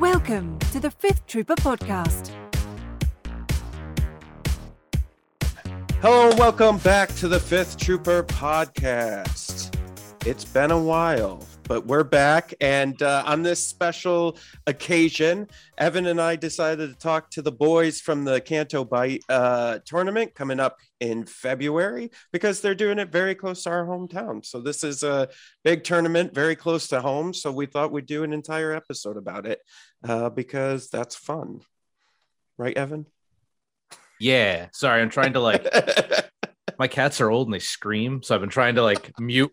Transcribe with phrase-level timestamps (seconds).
[0.00, 2.30] Welcome to the Fifth Trooper Podcast.
[6.00, 9.76] Hello and welcome back to the Fifth Trooper podcast.
[10.24, 12.52] It's been a while, but we're back.
[12.60, 14.36] And uh, on this special
[14.66, 15.46] occasion,
[15.78, 20.34] Evan and I decided to talk to the boys from the Canto Bight uh, tournament
[20.34, 24.44] coming up in February because they're doing it very close to our hometown.
[24.44, 25.28] So this is a
[25.62, 27.32] big tournament, very close to home.
[27.32, 29.60] So we thought we'd do an entire episode about it
[30.02, 31.60] uh, because that's fun.
[32.58, 33.06] Right, Evan?
[34.18, 34.70] Yeah.
[34.72, 35.68] Sorry, I'm trying to like
[36.80, 39.52] my cats are old and they scream, so I've been trying to like mute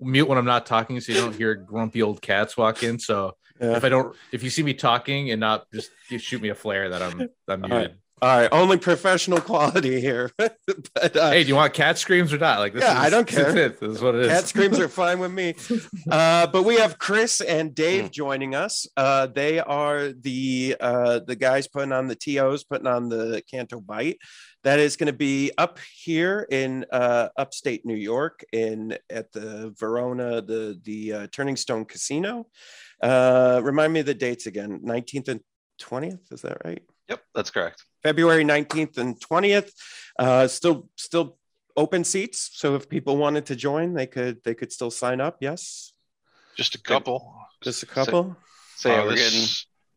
[0.00, 2.98] mute when I'm not talking so you don't hear grumpy old cats walk in.
[2.98, 3.76] So Yeah.
[3.76, 6.88] if I don't if you see me talking and not just shoot me a flare
[6.90, 7.70] that I'm I'm muted.
[7.78, 7.90] right.
[8.22, 10.30] All right, only professional quality here.
[10.36, 12.58] but, uh, Hey, do you want cat screams or not?
[12.58, 13.64] Like this Yeah, is, I don't this is care.
[13.64, 13.80] it.
[13.80, 14.28] This is what it is.
[14.28, 15.54] cat screams are fine with me.
[16.10, 18.86] Uh, but we have Chris and Dave joining us.
[18.96, 23.80] Uh, they are the uh, the guys putting on the tos, putting on the Canto
[23.80, 24.18] Bight.
[24.62, 29.74] That is going to be up here in uh, upstate New York, in at the
[29.78, 32.46] Verona, the the uh, Turning Stone Casino.
[33.02, 34.80] Uh, remind me of the dates again.
[34.82, 35.40] Nineteenth and
[35.78, 36.20] twentieth.
[36.30, 36.82] Is that right?
[37.08, 37.84] Yep, that's correct.
[38.02, 39.72] February 19th and 20th.
[40.18, 41.38] Uh, still still
[41.76, 42.50] open seats.
[42.52, 45.38] So if people wanted to join, they could they could still sign up.
[45.40, 45.92] Yes.
[46.56, 47.34] Just a couple.
[47.62, 48.36] Just a couple.
[48.76, 49.48] So yeah, Uh, we're this- getting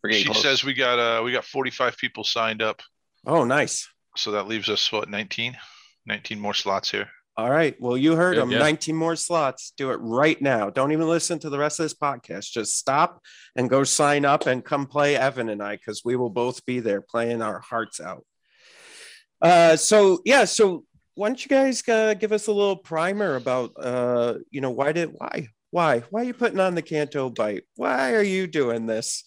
[0.03, 0.41] we're getting she close.
[0.41, 2.81] says we got uh we got 45 people signed up,
[3.25, 3.87] Oh, nice.
[4.15, 5.57] So that leaves us what 19,
[6.05, 7.07] 19 more slots here.
[7.35, 7.75] All right.
[7.79, 8.51] Well, you heard Good, them.
[8.51, 8.59] yeah.
[8.59, 9.73] 19 more slots.
[9.75, 10.69] Do it right now.
[10.69, 12.51] Don't even listen to the rest of this podcast.
[12.51, 13.19] Just stop
[13.55, 16.79] and go sign up and come play Evan and I because we will both be
[16.79, 18.23] there playing our hearts out.
[19.41, 20.45] Uh, so yeah.
[20.45, 24.71] So why don't you guys uh, give us a little primer about uh, you know
[24.71, 27.63] why did why why why are you putting on the Canto Bight?
[27.75, 29.23] Why are you doing this?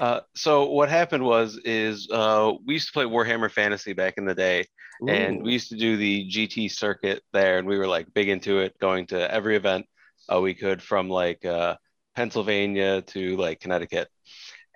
[0.00, 4.24] Uh, so what happened was is uh, we used to play Warhammer Fantasy back in
[4.24, 4.66] the day,
[5.08, 8.58] and we used to do the GT circuit there, and we were like big into
[8.58, 9.86] it, going to every event
[10.32, 11.76] uh, we could from like uh,
[12.14, 14.08] Pennsylvania to like Connecticut,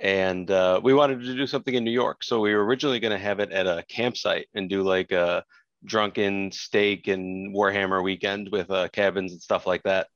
[0.00, 3.12] and uh, we wanted to do something in New York, so we were originally going
[3.12, 5.44] to have it at a campsite and do like a
[5.84, 10.08] drunken steak and Warhammer weekend with uh, cabins and stuff like that.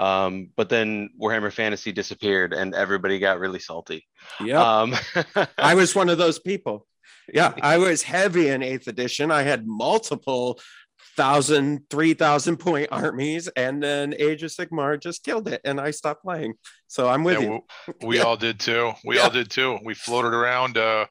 [0.00, 4.06] Um, but then Warhammer Fantasy disappeared, and everybody got really salty.
[4.42, 4.56] Yep.
[4.56, 4.94] Um,
[5.58, 6.86] I was one of those people.
[7.32, 9.30] Yeah, I was heavy in eighth edition.
[9.30, 10.58] I had multiple
[11.16, 15.90] thousand, three thousand point armies, and then Age of Sigmar just killed it, and I
[15.90, 16.54] stopped playing.
[16.88, 17.60] So I'm with Yeah, you.
[18.00, 18.22] we we Yeah.
[18.24, 18.92] all did too.
[19.04, 19.22] We Yeah.
[19.24, 19.78] all did too.
[19.84, 20.78] We floated around.
[20.78, 21.06] Uh,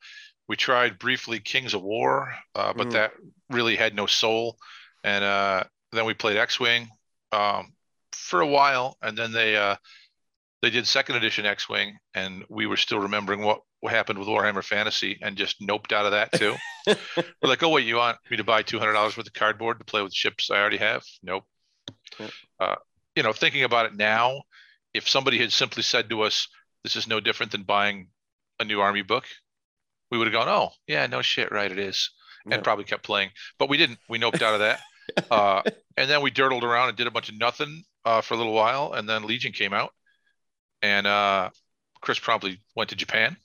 [0.47, 2.91] we tried briefly Kings of War, uh, but Mm.
[2.93, 3.11] that
[3.51, 4.57] really had no soul.
[5.03, 6.89] And uh, then we played X-wing
[7.31, 7.71] um,
[8.29, 9.75] for a while, and then they uh,
[10.61, 14.63] they did second edition X-wing, and we were still remembering what what happened with Warhammer
[14.63, 16.55] Fantasy, and just noped out of that too.
[16.87, 19.79] we're like, oh wait, you want me to buy two hundred dollars worth of cardboard
[19.79, 21.03] to play with ships I already have?
[21.23, 21.43] Nope.
[22.19, 22.31] Yep.
[22.59, 22.75] Uh,
[23.15, 24.43] you know, thinking about it now,
[24.93, 26.47] if somebody had simply said to us,
[26.83, 28.09] "This is no different than buying
[28.59, 29.25] a new army book,"
[30.11, 32.11] we would have gone, "Oh, yeah, no shit, right, it is,"
[32.45, 32.55] Yeah.
[32.55, 33.31] and probably kept playing.
[33.57, 33.99] But we didn't.
[34.09, 34.81] We noped out of that,
[35.31, 35.61] uh,
[35.97, 38.53] and then we dirtled around and did a bunch of nothing uh, for a little
[38.53, 39.93] while, and then Legion came out,
[40.81, 41.49] and uh,
[42.01, 43.37] Chris promptly went to Japan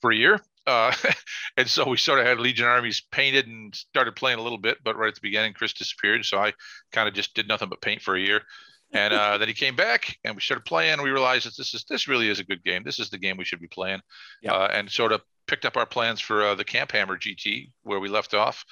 [0.00, 0.40] for a year.
[0.66, 0.92] Uh,
[1.56, 4.78] and so we sort of had Legion armies painted and started playing a little bit,
[4.84, 6.24] but right at the beginning, Chris disappeared.
[6.24, 6.52] So I
[6.92, 8.42] kind of just did nothing but paint for a year.
[8.92, 11.74] And uh, then he came back and we started playing and we realized that this
[11.74, 12.84] is this really is a good game.
[12.84, 14.00] This is the game we should be playing.
[14.42, 14.54] Yeah.
[14.54, 18.00] Uh, and sort of picked up our plans for uh, the Camp Hammer GT where
[18.00, 18.64] we left off.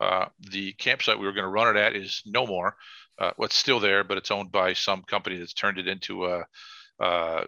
[0.00, 2.76] Uh, the campsite we were going to run it at is no more.
[3.18, 6.44] Uh, what's still there, but it's owned by some company that's turned it into a,
[7.00, 7.44] uh,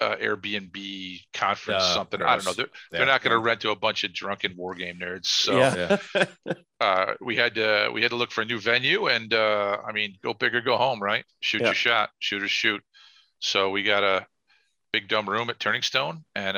[0.00, 2.22] uh, Airbnb conference, Uh, something.
[2.22, 2.52] I don't know.
[2.54, 2.98] They're, Yeah.
[2.98, 5.26] they're not going to rent to a bunch of drunken war game nerds.
[5.26, 5.98] So yeah.
[6.80, 9.92] uh, we had to we had to look for a new venue, and uh, I
[9.92, 11.24] mean, go big or go home, right?
[11.40, 11.66] Shoot Yeah.
[11.68, 12.82] your shot, shooters shoot.
[13.40, 14.26] So we got a
[14.92, 16.56] big dumb room at Turning Stone, and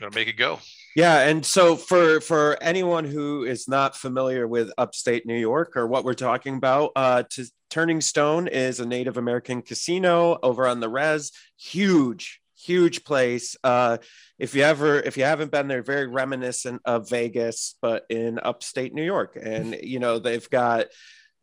[0.00, 0.60] gonna make it go.
[0.96, 5.86] Yeah, and so for for anyone who is not familiar with upstate New York or
[5.86, 10.80] what we're talking about, uh, to, Turning Stone is a Native American casino over on
[10.80, 11.32] the Res.
[11.58, 13.56] Huge, huge place.
[13.62, 13.98] Uh,
[14.38, 18.94] if you ever if you haven't been there, very reminiscent of Vegas, but in upstate
[18.94, 19.38] New York.
[19.40, 20.86] And you know they've got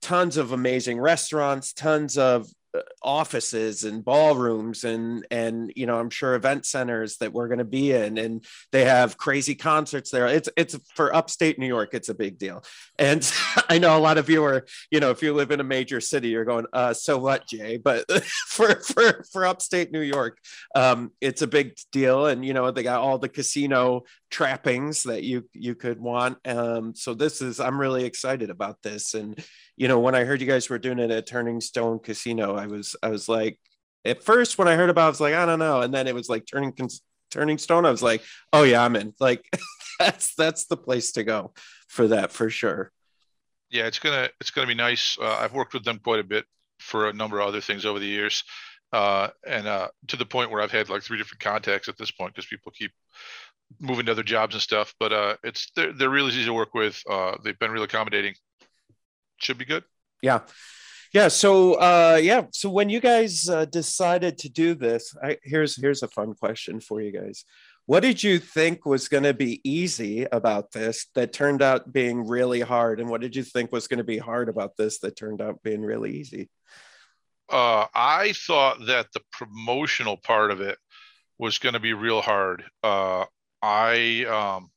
[0.01, 2.47] tons of amazing restaurants, tons of
[3.01, 7.63] offices and ballrooms and and you know i'm sure event centers that we're going to
[7.65, 10.27] be in and they have crazy concerts there.
[10.27, 12.63] It's it's for upstate new york it's a big deal.
[12.97, 13.29] And
[13.69, 16.01] i know a lot of you are you know if you live in a major
[16.01, 17.77] city you're going uh so what jay?
[17.77, 18.09] But
[18.47, 20.39] for for for upstate new york
[20.75, 25.23] um it's a big deal and you know they got all the casino trappings that
[25.23, 29.43] you you could want um so this is i'm really excited about this and
[29.77, 32.67] you know, when I heard you guys were doing it at Turning Stone Casino, I
[32.67, 33.59] was I was like,
[34.05, 36.07] at first when I heard about, it, I was like, I don't know, and then
[36.07, 36.73] it was like Turning
[37.31, 37.85] Turning Stone.
[37.85, 38.23] I was like,
[38.53, 39.13] oh yeah, I'm in.
[39.19, 39.47] Like
[39.99, 41.53] that's that's the place to go
[41.87, 42.91] for that for sure.
[43.69, 45.17] Yeah, it's gonna it's gonna be nice.
[45.19, 46.45] Uh, I've worked with them quite a bit
[46.79, 48.43] for a number of other things over the years,
[48.93, 52.11] uh, and uh, to the point where I've had like three different contacts at this
[52.11, 52.91] point because people keep
[53.79, 54.93] moving to other jobs and stuff.
[54.99, 57.01] But uh, it's they're, they're really easy to work with.
[57.09, 58.33] Uh, they've been really accommodating
[59.37, 59.83] should be good.
[60.21, 60.41] Yeah.
[61.13, 61.27] Yeah.
[61.29, 62.45] So, uh, yeah.
[62.51, 66.79] So when you guys uh, decided to do this, I, here's here's a fun question
[66.79, 67.45] for you guys.
[67.87, 72.27] What did you think was going to be easy about this that turned out being
[72.27, 75.15] really hard, and what did you think was going to be hard about this that
[75.15, 76.49] turned out being really easy?
[77.47, 80.79] Uh, I thought that the promotional part of it
[81.37, 82.63] was going to be real hard.
[82.81, 83.25] Uh,
[83.61, 84.69] I um,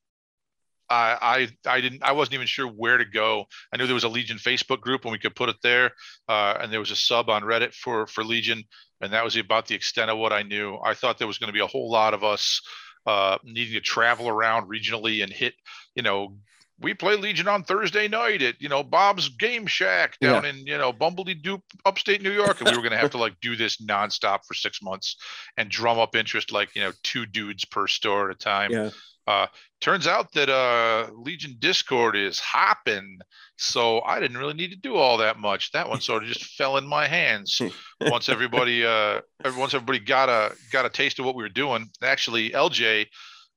[0.91, 3.47] I, I I didn't I wasn't even sure where to go.
[3.73, 5.93] I knew there was a Legion Facebook group and we could put it there,
[6.29, 8.65] uh, and there was a sub on Reddit for for Legion,
[9.01, 10.79] and that was about the extent of what I knew.
[10.85, 12.61] I thought there was going to be a whole lot of us
[13.07, 15.55] uh, needing to travel around regionally and hit,
[15.95, 16.37] you know,
[16.81, 20.51] we play Legion on Thursday night at you know Bob's Game Shack down yeah.
[20.51, 23.19] in you know Bumbledy Dupe, upstate New York, and we were going to have to
[23.19, 25.17] like do this nonstop for six months
[25.57, 28.71] and drum up interest like you know two dudes per store at a time.
[28.71, 28.91] Yeah.
[29.27, 29.47] Uh,
[29.83, 33.19] turns out that uh, Legion Discord is hopping,
[33.57, 35.71] so I didn't really need to do all that much.
[35.73, 37.61] That one sort of just fell in my hands
[38.01, 39.21] once everybody uh,
[39.57, 41.91] once everybody got a got a taste of what we were doing.
[42.03, 43.07] Actually, LJ,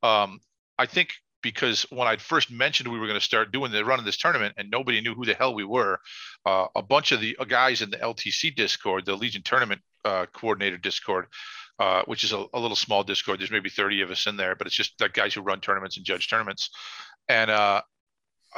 [0.04, 0.40] um,
[0.78, 1.12] I think
[1.42, 4.56] because when I first mentioned we were going to start doing the running this tournament
[4.58, 6.00] and nobody knew who the hell we were,
[6.46, 10.26] uh, a bunch of the uh, guys in the LTC Discord, the Legion Tournament uh,
[10.34, 11.28] Coordinator Discord,
[11.80, 13.40] uh, which is a, a, little small Discord.
[13.40, 15.98] There's maybe 30 of us in there, but it's just like guys who run tournaments
[15.98, 16.70] and judge tournaments.
[17.28, 17.82] And uh,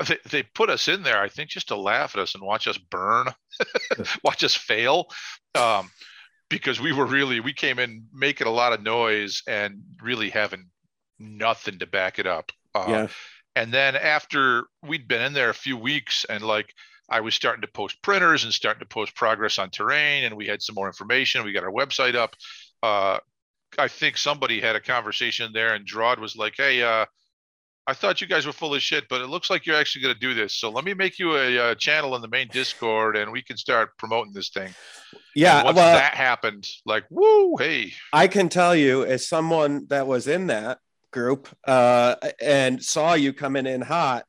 [0.07, 2.67] they, they put us in there, I think, just to laugh at us and watch
[2.67, 3.27] us burn,
[4.23, 5.07] watch us fail.
[5.55, 5.89] Um,
[6.49, 10.67] because we were really, we came in making a lot of noise and really having
[11.17, 12.51] nothing to back it up.
[12.75, 13.07] Uh, yeah.
[13.55, 16.73] And then after we'd been in there a few weeks and like,
[17.09, 20.47] I was starting to post printers and starting to post progress on terrain, and we
[20.47, 21.43] had some more information.
[21.43, 22.35] We got our website up
[22.83, 23.17] uh,
[23.79, 27.05] I think somebody had a conversation there, and Drawd was like, "Hey, uh,
[27.87, 30.13] I thought you guys were full of shit, but it looks like you're actually going
[30.13, 30.55] to do this.
[30.55, 33.57] So let me make you a, a, channel in the main Discord, and we can
[33.57, 34.75] start promoting this thing."
[35.33, 37.93] Yeah, well, that happened, like, woo, hey!
[38.11, 40.79] I can tell you, as someone that was in that
[41.13, 44.25] group uh, and saw you coming in hot,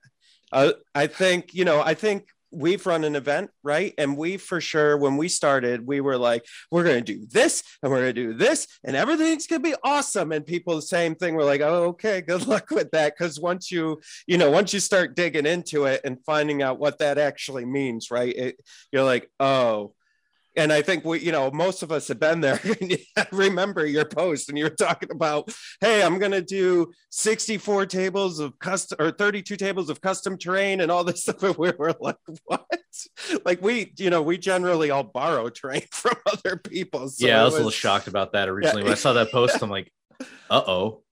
[0.53, 3.93] uh, I think you know, I think we've run an event, right?
[3.99, 7.63] And we for sure, when we started, we were like, we're going to do this
[7.83, 10.33] and we're going to do this and everything's going to be awesome.
[10.33, 13.17] And people, the same thing, we're like, oh, okay, good luck with that.
[13.17, 16.99] Cause once you, you know, once you start digging into it and finding out what
[16.99, 18.35] that actually means, right?
[18.35, 18.57] It,
[18.93, 19.95] you're like, oh,
[20.57, 22.61] and I think we, you know, most of us have been there.
[23.33, 28.39] Remember your post, and you were talking about, hey, I'm going to do 64 tables
[28.39, 31.43] of custom or 32 tables of custom terrain and all this stuff.
[31.43, 32.67] And we were like, what?
[33.45, 37.09] Like we, you know, we generally all borrow terrain from other people.
[37.09, 38.83] So yeah, I was, was, a little shocked about that originally.
[38.83, 38.85] Yeah.
[38.85, 39.91] When I saw that post, I'm like,
[40.49, 41.03] uh oh,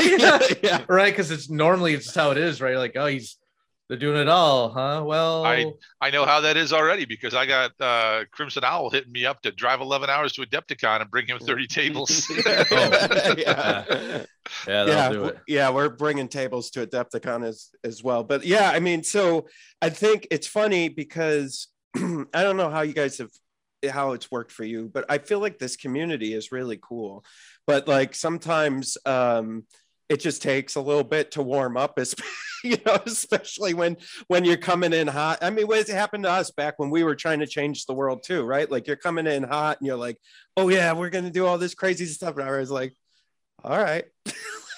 [0.00, 1.12] yeah, yeah, right?
[1.12, 2.76] Because it's normally it's how it is, right?
[2.76, 3.36] Like, oh, he's
[3.88, 5.04] they're doing it all, huh?
[5.06, 9.12] Well, I I know how that is already because I got uh, Crimson Owl hitting
[9.12, 12.26] me up to drive 11 hours to Adepticon and bring him 30 tables.
[12.30, 12.42] oh,
[13.38, 14.24] yeah,
[14.66, 15.70] yeah, yeah, yeah.
[15.70, 18.24] We're bringing tables to Adepticon as as well.
[18.24, 19.46] But yeah, I mean, so
[19.80, 23.30] I think it's funny because I don't know how you guys have
[23.88, 27.24] how it's worked for you, but I feel like this community is really cool.
[27.66, 28.98] But like sometimes.
[29.06, 29.64] um
[30.08, 32.14] it just takes a little bit to warm up as
[32.64, 33.96] you know especially when
[34.28, 35.38] when you're coming in hot.
[35.42, 38.22] I mean what happened to us back when we were trying to change the world
[38.24, 38.70] too right?
[38.70, 40.18] Like you're coming in hot and you're like
[40.56, 42.36] oh yeah we're gonna do all this crazy stuff.
[42.36, 42.94] And i was like
[43.62, 44.04] all right.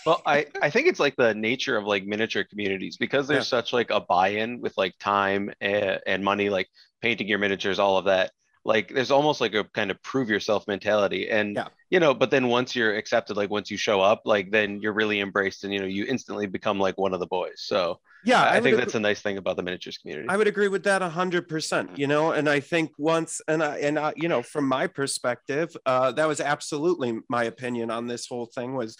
[0.07, 3.59] Well i i think it's like the nature of like miniature communities because there's yeah.
[3.59, 6.69] such like a buy-in with like time and, and money like
[7.03, 8.31] painting your miniatures all of that
[8.73, 11.69] like there's almost like a kind of prove yourself mentality and Yeah.
[11.91, 14.93] you know but then once you're accepted like once you show up like then you're
[15.03, 17.81] really embraced and you know you instantly become like one of the boys so
[18.25, 20.49] Yeah, i, would think agree- that's a nice thing about the miniatures community I would
[20.55, 21.87] agree with that a hundred percent.
[22.03, 25.69] You know, and I think once, and I, and I, you know, from my perspective,
[25.87, 28.75] uh, that was absolutely my opinion on this whole thing.
[28.81, 28.93] Was,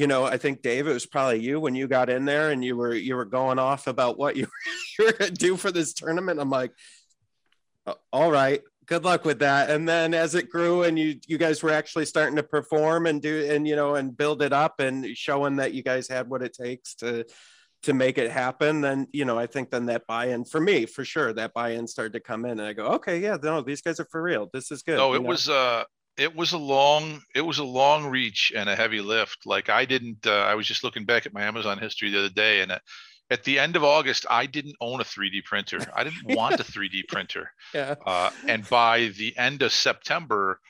[0.00, 2.60] you know, I think Dave, it was probably you when you got in there and
[2.68, 4.46] you were you were going off about what you,
[4.98, 6.40] you were gonna do for this tournament.
[6.40, 6.72] I'm like,
[7.86, 9.70] "Uh, all right, good luck with that.
[9.70, 13.20] And then as it grew and you you guys were actually starting to perform and
[13.20, 16.42] do and you know and build it up and showing that you guys had what
[16.42, 17.24] it takes to
[17.82, 21.04] to make it happen, then you know I think then that buy-in for me for
[21.04, 24.00] sure that buy-in started to come in, and I go, okay, yeah, no, these guys
[24.00, 24.48] are for real.
[24.52, 24.96] This is good.
[24.96, 25.28] No, you it know?
[25.28, 25.84] was uh
[26.16, 29.46] it was a long it was a long reach and a heavy lift.
[29.46, 32.28] Like I didn't uh, I was just looking back at my Amazon history the other
[32.28, 32.78] day and uh,
[33.30, 35.78] at the end of August I didn't own a 3D printer.
[35.94, 37.50] I didn't want a 3D printer.
[37.74, 40.60] yeah, Uh, and by the end of September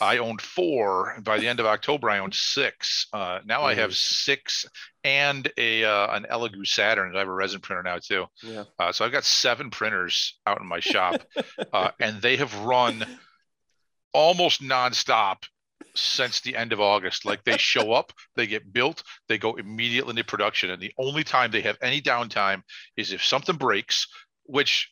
[0.00, 1.10] I owned four.
[1.16, 3.06] And by the end of October I owned six.
[3.12, 4.66] Uh, now I have six
[5.02, 7.14] and a uh, an Elegoo Saturn.
[7.16, 8.26] I have a resin printer now too.
[8.42, 11.22] yeah, Uh, so I've got seven printers out in my shop,
[11.72, 13.04] uh, and they have run
[14.12, 15.38] almost nonstop
[15.94, 17.24] since the end of August.
[17.24, 21.24] Like they show up, they get built, they go immediately into production, and the only
[21.24, 22.62] time they have any downtime
[22.96, 24.06] is if something breaks.
[24.44, 24.90] Which,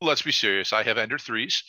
[0.00, 1.62] let's be serious, I have Ender threes.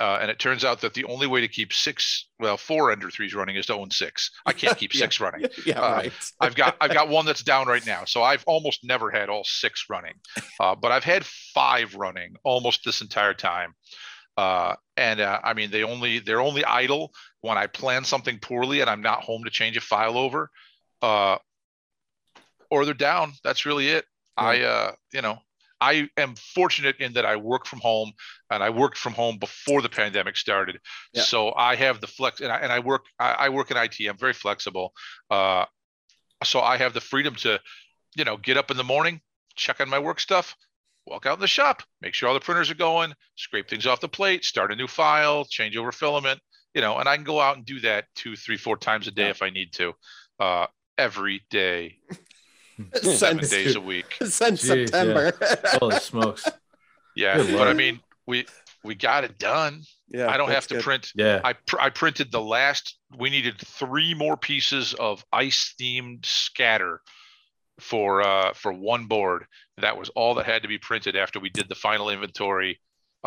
[0.00, 3.10] Uh, and it turns out that the only way to keep six, well, four Ender
[3.10, 4.30] threes running is to own six.
[4.44, 4.98] I can't keep Yeah.
[5.00, 5.46] six running.
[5.64, 6.12] yeah, Uh, right.
[6.40, 9.44] I've got I've got one that's down right now, so I've almost never had all
[9.44, 10.14] six running,
[10.60, 13.74] uh, but I've had five running almost this entire time.
[14.36, 18.80] Uh, and uh, I mean, they only they're only idle when I plan something poorly
[18.80, 20.50] and I'm not home to change a file over,
[21.02, 21.36] uh,
[22.70, 23.32] or they're down.
[23.44, 24.04] That's really it.
[24.36, 25.38] I uh, you know
[25.80, 28.12] I am fortunate in that I work from home
[28.50, 30.80] and I worked from home before the pandemic started.
[31.12, 31.22] Yeah.
[31.22, 33.96] So I have the flex and I, and I work I, I work in IT.
[34.08, 34.92] I'm very flexible.
[35.30, 35.66] Uh,
[36.44, 37.60] so I have the freedom to,
[38.16, 39.20] you know, get up in the morning,
[39.56, 40.56] check on my work stuff,
[41.06, 44.00] walk out in the shop, make sure all the printers are going, scrape things off
[44.00, 46.40] the plate, start a new file, change over filament,
[46.78, 49.10] you know, and I can go out and do that two, three, four times a
[49.10, 49.30] day Yeah.
[49.30, 49.94] if I need to,
[50.38, 50.66] uh,
[50.96, 51.98] every day,
[52.94, 54.14] seven Since, days a week.
[54.22, 55.32] since Jeez, September.
[55.80, 56.46] Holy smokes.
[57.16, 58.46] Yeah, Good but I mean, we
[58.84, 59.82] we got it done.
[60.06, 60.84] yeah, I don't have to good.
[60.84, 61.10] print.
[61.16, 61.40] Yeah.
[61.42, 62.96] I pr- I printed the last.
[63.18, 67.00] We needed three more pieces of ice themed scatter
[67.80, 69.46] for uh for one board.
[69.78, 72.78] That was all that had to be printed after we did the final inventory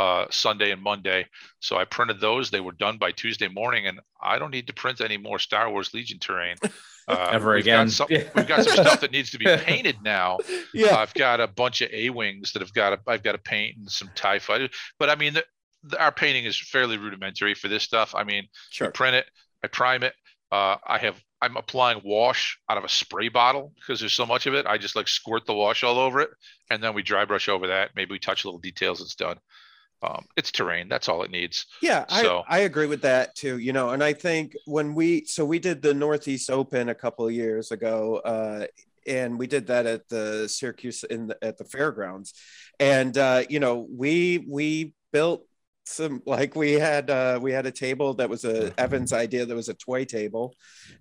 [0.01, 1.27] uh Sunday and Monday.
[1.59, 2.49] So I printed those.
[2.49, 5.69] They were done by Tuesday morning, and I don't need to print any more Star
[5.69, 6.55] Wars Legion terrain.
[7.07, 7.87] Uh, Ever we've again.
[7.87, 8.23] Got some, Yeah.
[8.35, 10.37] We've got some stuff that needs to be painted now.
[10.73, 12.93] Yeah, I've got a bunch of A wings that have got.
[12.93, 14.69] A, I've got to paint and some Tie fighters.
[14.99, 15.43] But I mean, the,
[15.83, 18.13] the, our painting is fairly rudimentary for this stuff.
[18.15, 18.87] I mean, sure.
[18.87, 19.25] I print it,
[19.63, 20.13] I prime it.
[20.51, 21.19] Uh, I have.
[21.41, 24.67] I'm applying wash out of a spray bottle because there's so much of it.
[24.67, 26.29] I just like squirt the wash all over it,
[26.69, 27.89] and then we dry brush over that.
[27.95, 29.01] Maybe we touch little details.
[29.01, 29.37] It's done.
[30.03, 30.89] Um, it's terrain.
[30.89, 31.67] That's all it needs.
[31.81, 33.59] Yeah, So- I, I agree with that too.
[33.59, 37.27] You know, and I think when we so we did the Northeast Open a couple
[37.27, 38.65] of years ago, uh,
[39.07, 42.33] and we did that at the Syracuse in the, at the fairgrounds,
[42.79, 45.45] and uh, you know we we built
[45.85, 49.55] some like we had uh, we had a table that was a Evan's idea that
[49.55, 50.55] was a toy table,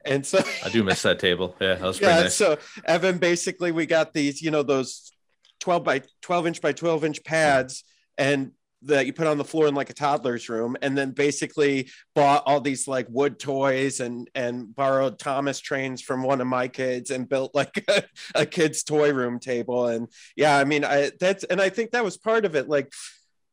[0.04, 1.57] and so I do miss that table.
[1.61, 2.35] Yeah, that was pretty yeah, nice.
[2.35, 5.12] so Evan basically we got these you know those
[5.61, 7.85] 12 by 12 inch by 12 inch pads
[8.19, 11.90] and that you put on the floor in like a toddler's room and then basically
[12.14, 16.66] bought all these like wood toys and and borrowed thomas trains from one of my
[16.66, 18.02] kids and built like a,
[18.34, 19.87] a kid's toy room table.
[19.87, 22.68] And yeah i mean i that's and i think that was part of it.
[22.68, 22.92] Like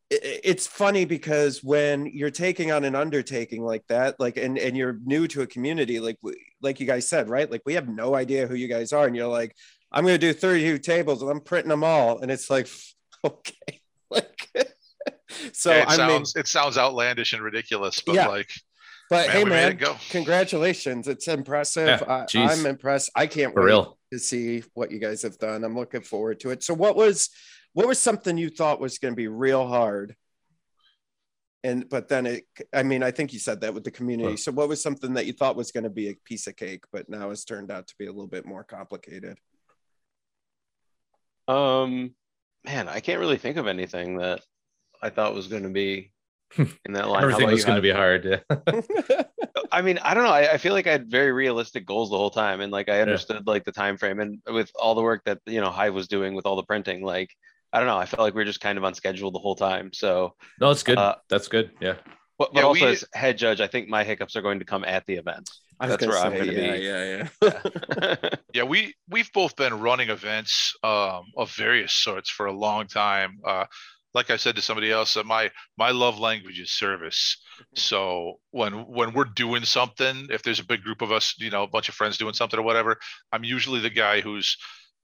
[0.10, 4.98] it's funny because when you're taking on an undertaking like that like and and you're
[5.04, 6.18] new to a community like
[6.62, 7.52] like you guys said right?
[7.52, 9.54] Like we have no idea who you guys are and you're like
[9.92, 12.20] i'm going to do 32 tables and i'm printing them all.
[12.20, 12.70] And it's like
[13.26, 14.50] okay like
[15.54, 18.28] so it i mean sounds it sounds outlandish and ridiculous, but Yeah.
[18.28, 18.50] like
[19.10, 19.96] but man, hey man go.
[20.10, 22.50] congratulations it's impressive Yeah, I, jeez.
[22.60, 23.98] i'm impressed i can't For wait real.
[24.12, 27.30] to see what you guys have done i'm looking forward to it so what was
[27.74, 30.16] what was something you thought was going to be real hard
[31.64, 32.44] and but then it
[32.74, 35.14] i mean i think you said that with the community Well- so what was something
[35.16, 37.72] that you thought was going to be a piece of cake but now has turned
[37.72, 39.38] out to be a little bit more complicated
[41.48, 42.14] Um,
[42.66, 44.42] man, I can't really think of anything that
[45.02, 46.12] I thought was going to be
[46.58, 47.24] in that line.
[47.24, 48.26] Everything was going to be hard.
[48.26, 49.22] Yeah.
[49.72, 50.30] I mean, I don't know.
[50.32, 53.02] I, I feel like I had very realistic goals the whole time, and like I
[53.02, 56.08] understood like the time frame, and with all the work that you know Hive was
[56.08, 57.36] doing with all the printing, like
[57.74, 57.98] I don't know.
[57.98, 59.92] I felt like we were just kind of on schedule the whole time.
[59.94, 60.98] So No, it's good.
[60.98, 61.72] Uh, That's good.
[61.82, 61.96] Yeah.
[62.38, 64.66] But, but Yeah, also we- as head judge, I think my hiccups are going to
[64.66, 65.50] come at the event.
[65.80, 66.84] I That's gonna where I'm gonna yeah, be.
[66.84, 68.30] Yeah, yeah.
[68.54, 73.38] Yeah, we we've both been running events um, of various sorts for a long time.
[73.46, 73.66] Uh,
[74.18, 77.38] like I said to somebody else, uh, my my love language is service.
[77.76, 81.64] So when when we're doing something, if there's a big group of us, you know,
[81.64, 82.98] a bunch of friends doing something or whatever,
[83.32, 84.58] I'm usually the guy who's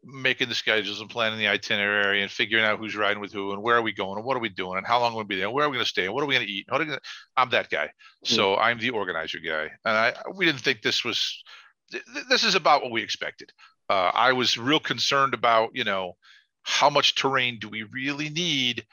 [0.03, 3.63] making the schedules and planning the itinerary and figuring out who's riding with who and
[3.63, 5.45] where are we going and what are we doing and how long we'll be there,
[5.45, 6.65] and where are we going to stay, and what are we going to eat.
[6.67, 6.99] What are we gonna...
[7.37, 7.89] I'm that guy.
[8.23, 11.43] So I'm the organizer guy, and I we didn't think this was
[11.91, 13.49] th- th- this is about what we expected.
[13.89, 16.17] Uh, I was real concerned about, you know,
[16.63, 18.85] how much terrain do we really need?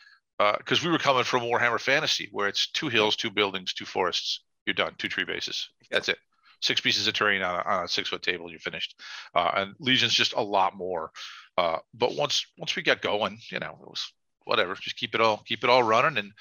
[0.58, 4.40] Because we were coming from Warhammer Fantasy, where it's two hills, two buildings, two forests.
[4.64, 4.94] You're done.
[4.96, 5.68] Two tree bases.
[5.90, 6.18] That's it.
[6.60, 8.50] Six pieces of terrain on a, on a six foot table.
[8.50, 8.94] You're finished.
[9.34, 11.10] Uh, and Legion's just a lot more.
[11.58, 14.12] Uh, but once once we got going, you know, it was
[14.44, 14.74] whatever.
[14.74, 16.32] Just keep it all keep it all running and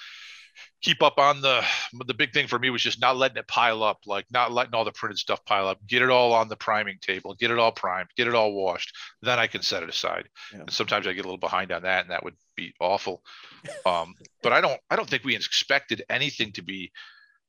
[0.82, 1.63] keep up on the
[2.06, 4.74] the big thing for me was just not letting it pile up like not letting
[4.74, 7.60] all the printed stuff pile up get it all on the priming table get it
[7.60, 10.62] all primed get it all washed then i can set it aside Yeah.
[10.62, 13.22] and sometimes i get a little behind on that and that would be awful
[13.86, 14.13] um,
[14.44, 16.92] but i don't i don't think we expected anything to be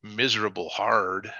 [0.02, 1.32] miserable hard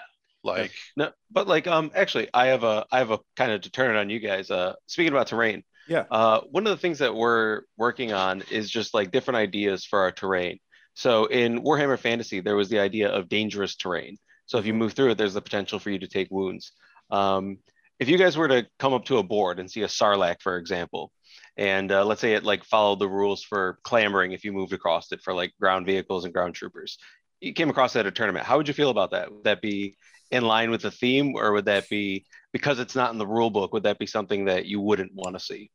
[0.43, 3.71] like No, but like um actually I have a I have a kind of to
[3.71, 4.51] turn it on you guys.
[4.51, 5.63] Uh speaking about terrain.
[5.87, 6.05] Yeah.
[6.11, 9.99] Uh one of the things that we're working on is just like different ideas for
[10.01, 10.59] our terrain.
[10.95, 14.19] So in Warhammer Fantasy, there was the idea of dangerous terrain.
[14.47, 16.73] So if you move through it, there's the potential for you to take wounds.
[17.11, 17.59] Um,
[17.99, 20.57] if you guys were to come up to a board and see a Sarlacc, for
[20.57, 21.13] example,
[21.57, 25.13] and uh, let's say it like followed the rules for clambering if you moved across
[25.13, 26.99] it for like ground vehicles and ground troopers,
[27.41, 28.47] you came across that at a tournament.
[28.47, 29.31] How would you feel about that?
[29.31, 29.97] Would that be
[30.31, 33.51] in line with the theme, or would that be because it's not in the rule
[33.51, 33.73] book?
[33.73, 35.71] Would that be something that you wouldn't want to see?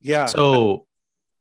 [0.00, 0.26] Yeah.
[0.26, 0.86] So,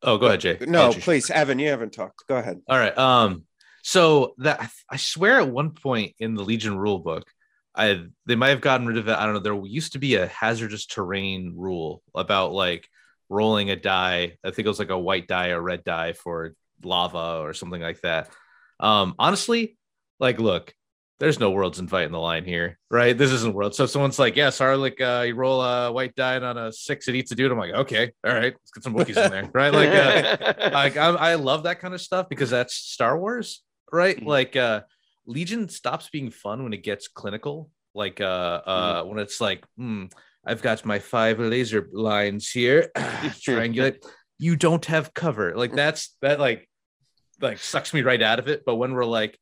[0.03, 0.58] oh, go ahead, Jay.
[0.62, 1.01] No, Andrew.
[1.01, 2.27] please, Evan, you haven't talked.
[2.27, 2.62] Go ahead.
[2.68, 2.98] All right.
[2.98, 3.46] Um.
[3.82, 7.25] So that I swear at one point in the Legion rule book,
[7.75, 9.13] I they might have gotten rid of it.
[9.13, 9.39] I don't know.
[9.39, 12.88] There used to be a hazardous terrain rule about like
[13.29, 14.38] rolling a die.
[14.44, 16.53] I think it was like a white die or red die for
[16.84, 18.29] lava or something like that.
[18.79, 19.15] Um.
[19.18, 19.77] Honestly,
[20.20, 20.74] like, look,
[21.20, 23.18] there's no worlds inviting the line here, right?
[23.18, 23.76] This isn't world.
[23.76, 27.08] So if someone's like, yeah, Sarlacc, uh, you roll a white die on a six,
[27.08, 27.52] it eats a dude.
[27.52, 29.74] I'm like, okay, all right, let's get some Wookiees in there, right?
[29.74, 34.18] Like, uh, like I, I love that kind of stuff because that's Star Wars, right?
[34.18, 34.26] Mhm.
[34.26, 34.82] Like uh
[35.26, 38.24] Legion stops being fun when it gets clinical, like uh
[38.66, 40.06] uh when it's like, hmm,
[40.46, 44.04] I've got my five laser lines here, triangulate.
[44.38, 45.54] You don't have cover.
[45.56, 46.70] Like that's that like
[47.41, 48.63] like sucks me right out of it.
[48.65, 49.38] But when we're like,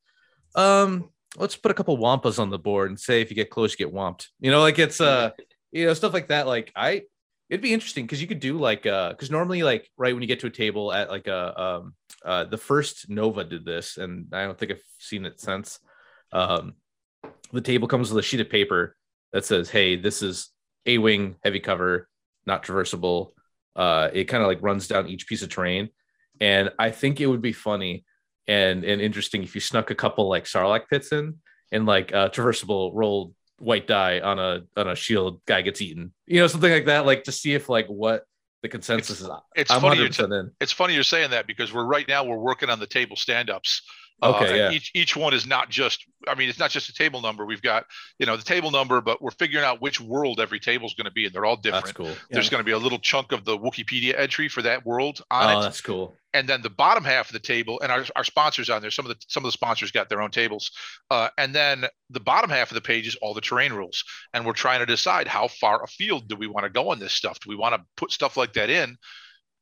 [0.56, 3.72] um, let's put a couple wampas on the board and say if you get close,
[3.72, 4.28] you get womped.
[4.40, 5.32] You know, like it's uh
[5.72, 6.48] you know, stuff like that.
[6.48, 7.04] Like I
[7.50, 10.28] it'd be interesting because you could do like uh because normally like right when you
[10.28, 11.94] get to a table at like a um
[12.26, 15.80] uh the first nova did this and i don't think i've seen it since
[16.34, 16.74] um
[17.54, 18.96] the table comes with a sheet of paper
[19.32, 20.50] that says hey this is
[20.86, 22.10] a wing heavy cover
[22.46, 23.32] not traversable
[23.76, 25.90] uh it kind of like runs down each piece of terrain
[26.42, 28.04] and i think it would be funny
[28.48, 31.36] and and interesting if you snuck a couple like sarlacc pits in
[31.72, 36.14] and like uh traversable rolled white die on a on a shield guy gets eaten.
[36.26, 38.24] You know something like that like to see if like what
[38.64, 39.30] the consensus is.
[39.56, 40.52] it's i'm funny 100% you're in.
[40.60, 43.84] it's funny you're saying that because we're right now we're working on the table stand-ups
[44.22, 44.72] Okay, and yeah.
[44.72, 47.46] each each one is not just i mean it's not just a table number.
[47.46, 47.86] We've got
[48.18, 51.06] you know the table number but we're figuring out which world every table is going
[51.06, 51.86] to be and they're all different.
[51.86, 52.14] that's cool.
[52.32, 55.56] There's going to be a little chunk of the wikipedia entry for that world on
[55.56, 55.62] oh it.
[55.62, 56.16] that's cool.
[56.34, 59.06] And then the bottom half of the table and our, our sponsors on there some
[59.06, 60.72] of the some of the sponsors got their own tables.
[61.12, 64.04] Uh, and then the bottom half of the page is all the terrain rules.
[64.34, 67.14] And we're trying to decide how far afield do we want to go on this
[67.14, 67.40] stuff?
[67.40, 68.98] Do we want to put stuff like that in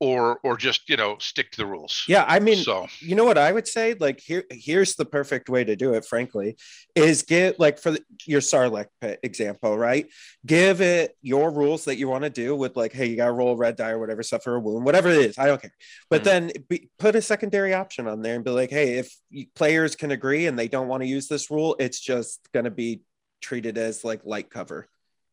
[0.05, 3.25] or or just you know stick to the rules Yeah, I mean, so you know
[3.25, 3.95] what I would say?
[3.99, 6.05] Like here, here's the perfect way to do it.
[6.05, 6.57] Frankly,
[6.95, 10.07] is get like for the, your Sarlacc pit example, right?
[10.45, 13.31] Give it your rules that you want to do with like, hey, you got to
[13.31, 15.37] roll a red die or whatever, suffer a wound, whatever it is.
[15.37, 15.73] I don't care.
[16.09, 16.25] But Mhm.
[16.25, 19.15] then be, put a secondary option on there and be like, hey, if
[19.55, 22.71] players can agree and they don't want to use this rule, it's just going to
[22.71, 23.01] be
[23.41, 24.87] treated as like light cover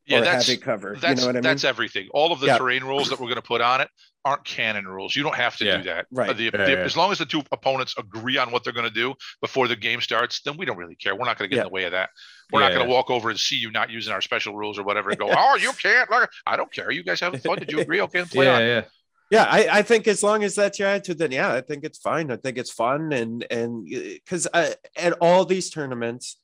[0.06, 0.96] yeah or that's heavy cover.
[1.00, 1.42] that's you know what I mean?
[1.42, 2.58] that's everything all of the Yeah.
[2.58, 3.88] terrain rules that we're going to put on it
[4.24, 5.76] aren't canon rules you don't have to Yeah.
[5.78, 6.30] do that Right.
[6.30, 6.78] Uh, the- Yeah, the- yeah.
[6.78, 9.76] as long as the two opponents agree on what they're going to do before the
[9.76, 11.62] game starts then we don't really care we're not going to get Yeah.
[11.66, 12.10] in the way of that
[12.52, 12.94] we're not going to yeah.
[12.94, 15.56] walk over and see you not using our special rules or whatever and go oh
[15.56, 16.08] you can't
[16.46, 18.82] i don't care you guys having fun did you agree okay play yeah on yeah
[19.30, 21.98] yeah I, I think as long as that's your attitude then yeah i think it's
[21.98, 26.36] fine i think it's fun and and because at all these tournaments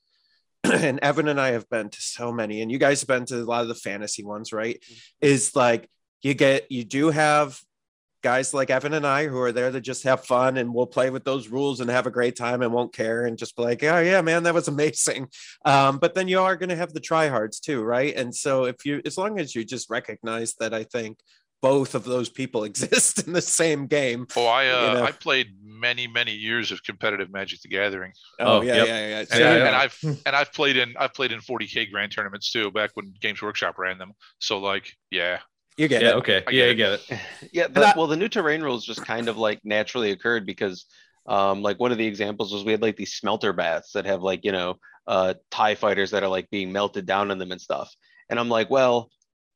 [0.63, 3.41] and evan and i have been to so many and you guys have been to
[3.41, 4.83] a lot of the fantasy ones right
[5.21, 5.89] is like
[6.21, 7.59] you get you do have
[8.21, 11.09] guys like Evan and I who are there to just have fun and we'll play
[11.09, 13.83] with those rules and have a great time and won't care and just be like,
[13.83, 15.27] oh yeah, man, that was amazing.
[15.65, 18.15] Um, but then you are going to have the tryhards too, right?
[18.15, 21.19] And so if you, as long as you just recognize that, I think
[21.61, 24.27] both of those people exist in the same game.
[24.35, 25.03] Oh, I uh, You know.
[25.05, 28.87] I played many many years of competitive Magic the Gathering, Oh, yeah, yep.
[28.87, 29.67] yeah, yeah, and, Yeah, I, yeah.
[29.67, 33.13] and I've and I've played in I've played in 40k grand tournaments too, back when
[33.21, 34.13] Games Workshop ran them.
[34.39, 35.39] So like, yeah,
[35.77, 36.15] you get Yeah, it.
[36.17, 36.43] okay.
[36.47, 36.75] I Yeah, get I it.
[36.75, 37.01] get it.
[37.53, 40.45] Yeah, And the, I- well, the new terrain rules just kind of like naturally occurred
[40.45, 40.85] because,
[41.27, 44.21] um, like one of the examples was we had like these smelter baths that have
[44.21, 44.75] like you know,
[45.07, 47.93] uh, Tie fighters that are like being melted down in them and stuff.
[48.29, 49.09] And I'm like, well,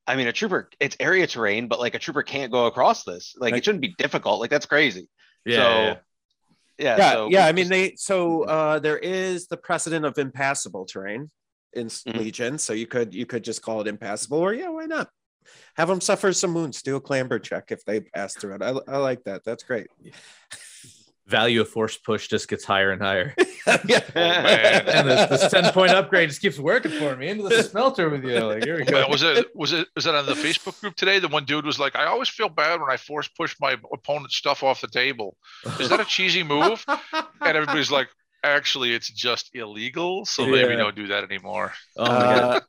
[0.05, 3.35] I mean, a trooper, it's area terrain, but like a trooper can't go across this.
[3.37, 3.57] Like Right.
[3.59, 4.39] it shouldn't be difficult.
[4.39, 5.07] Like that's crazy.
[5.45, 5.95] Yeah, so, yeah,
[6.77, 6.97] yeah.
[6.97, 7.45] yeah, so yeah.
[7.45, 11.31] I mean, they so uh, there is the precedent of impassable terrain
[11.73, 12.17] in s Mhm.
[12.17, 15.09] Legion, so you could you could just call it impassable, or yeah, why not?
[15.75, 18.61] Have them suffer some wounds, do a clamber check if they pass through it.
[18.61, 19.43] I, I like that.
[19.43, 19.87] That's great.
[21.25, 23.33] Value of force push just gets higher and higher.
[23.85, 24.01] yeah.
[24.09, 24.87] Oh, man.
[24.87, 28.25] and this, this 10 point upgrade just keeps working for me into the smelter with
[28.25, 28.39] you.
[28.39, 28.99] Like, here we go.
[28.99, 31.19] man, was it was it was that on the Facebook group today?
[31.19, 34.35] The one dude was like, I always feel bad when I force push my opponent's
[34.35, 35.37] stuff off the table.
[35.79, 36.83] Is that a cheesy move?
[37.13, 38.09] And everybody's like,
[38.43, 41.71] actually, it's just illegal, so maybe don't do that anymore.
[41.95, 42.03] Oh.
[42.03, 42.59] Uh,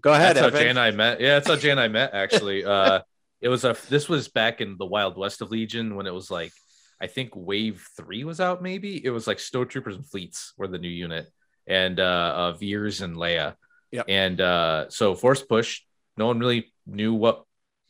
[0.00, 0.60] go ahead, That's how Evan.
[0.60, 1.20] Jay and I met.
[1.20, 2.64] Yeah, that's how Jay and I met actually.
[2.64, 3.00] Uh
[3.40, 6.30] it was a this was back in the Wild West of Legion when it was
[6.30, 6.52] like
[7.00, 9.04] I think wave three was out, maybe.
[9.04, 11.30] It was like Snow Troopers and Fleets were the new unit,
[11.66, 13.54] and uh, uh Veers and Leia.
[13.92, 14.06] Yep.
[14.08, 15.82] And uh so force push,
[16.16, 17.44] no one really knew what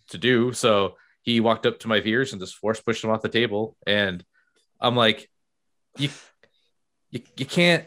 [0.08, 0.52] to do.
[0.52, 3.76] So he walked up to my Veers and just force pushed him off the table.
[3.86, 4.24] And
[4.80, 5.28] I'm like,
[5.98, 6.10] you
[7.10, 7.86] you, you can't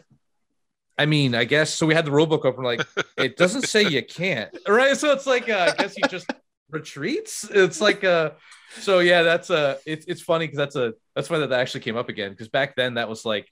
[1.00, 1.86] I mean, I guess so.
[1.86, 4.94] We had the rule book open, like it doesn't say you can't, right?
[4.94, 6.30] So it's like, uh, I guess he just
[6.72, 7.48] retreats.
[7.50, 8.30] It's like, uh,
[8.78, 11.96] so yeah, that's a, it's it's funny because that's a, that's why that actually came
[11.96, 13.48] up again because back then that was like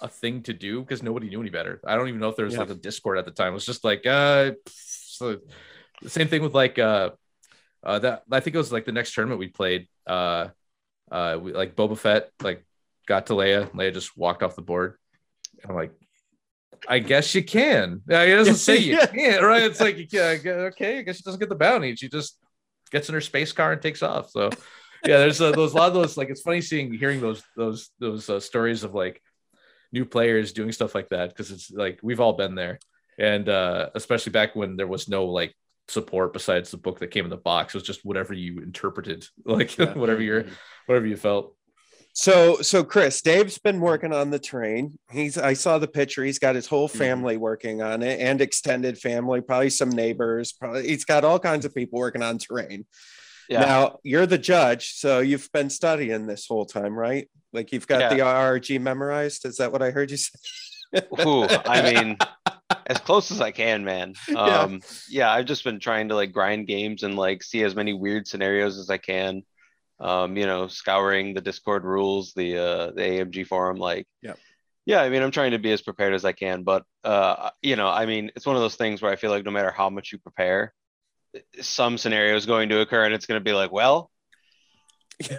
[0.00, 1.80] a thing to do because nobody knew any better.
[1.86, 2.60] I don't even know if there was Yeah.
[2.60, 3.50] like a Discord at the time.
[3.50, 5.38] It was just like, uh, so
[6.02, 7.10] the same thing with like, uh,
[7.82, 10.48] uh, that I think it was like the next tournament we played, uh,
[11.10, 12.64] uh, we, like Boba Fett, like
[13.06, 14.96] got to Leia, Leia just walked off the board.
[15.62, 15.92] And I'm like,
[16.88, 18.02] I guess you can.
[18.08, 19.06] Yeah, It doesn't say you Yeah.
[19.06, 19.62] can't, right?
[19.62, 21.94] It's like, you can, okay, I guess she doesn't get the bounty.
[21.96, 22.38] She just
[22.90, 24.30] gets in her space car and takes off.
[24.30, 24.50] So,
[25.04, 26.16] yeah, there's a, those a lot of those.
[26.16, 29.20] Like, it's funny seeing, hearing those those those uh, stories of like
[29.92, 32.78] new players doing stuff like that because it's like we've all been there,
[33.18, 35.54] and uh, especially back when there was no like
[35.88, 37.74] support besides the book that came in the box.
[37.74, 39.94] It was just whatever you interpreted, like Yeah.
[39.94, 40.46] whatever you're,
[40.86, 41.56] whatever you felt.
[42.20, 44.98] So, so Chris, Dave's been working on the train.
[45.08, 46.24] He's, I saw the picture.
[46.24, 46.98] He's got his whole Mhm.
[46.98, 50.50] family working on it and extended family, probably some neighbors.
[50.50, 52.86] Probably he's got all kinds of people working on terrain.
[53.48, 53.60] Yeah.
[53.60, 57.30] Now you're the judge, so you've been studying this whole time, right?
[57.52, 58.08] Like you've got Yeah.
[58.14, 59.44] the RRG memorized.
[59.46, 60.32] Is that what I heard you say?
[61.24, 62.16] Ooh, I mean,
[62.88, 64.14] as close as I can, man.
[64.28, 64.40] Yeah.
[64.62, 65.30] Um, yeah.
[65.30, 68.76] I've just been trying to like grind games and like see as many weird scenarios
[68.76, 69.44] as I can.
[70.00, 74.34] Um, you know, scouring the Discord rules, the uh, the AMG forum, like, yeah,
[74.86, 75.02] yeah.
[75.02, 77.88] I mean, I'm trying to be as prepared as I can, but uh, you know,
[77.88, 80.12] I mean, it's one of those things where I feel like no matter how much
[80.12, 80.72] you prepare,
[81.60, 84.10] some scenario is going to occur, and it's going to be like, well.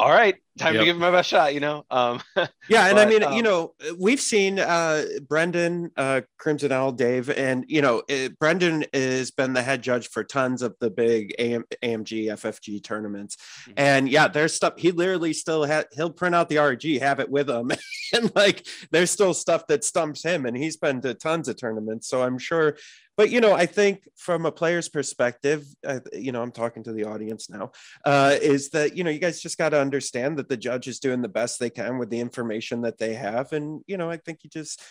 [0.00, 0.80] All right, time Yep.
[0.80, 1.84] to give him my best shot, you know.
[1.90, 2.20] Um,
[2.68, 7.30] Yeah, and I mean, um, you know, we've seen uh Brendan, uh Crimson Owl, Dave,
[7.30, 11.34] and you know, uh, Brendan has been the head judge for tons of the big
[11.38, 13.36] AM, AMG, FFG tournaments,
[13.68, 13.72] Mhm.
[13.78, 15.86] and yeah, there's stuff he literally still had.
[15.92, 17.70] He'll print out the RG, have it with him,
[18.12, 22.08] and like there's still stuff that stumps him, and he's been to tons of tournaments,
[22.08, 22.76] so I'm sure.
[23.16, 26.92] But you know, I think from a player's perspective, uh, you know, I'm talking to
[26.92, 27.72] the audience now
[28.04, 30.98] uh, is that you know you guys just got to understand that the judge is
[31.00, 34.16] doing the best they can with the information that they have and you know i
[34.16, 34.82] think you just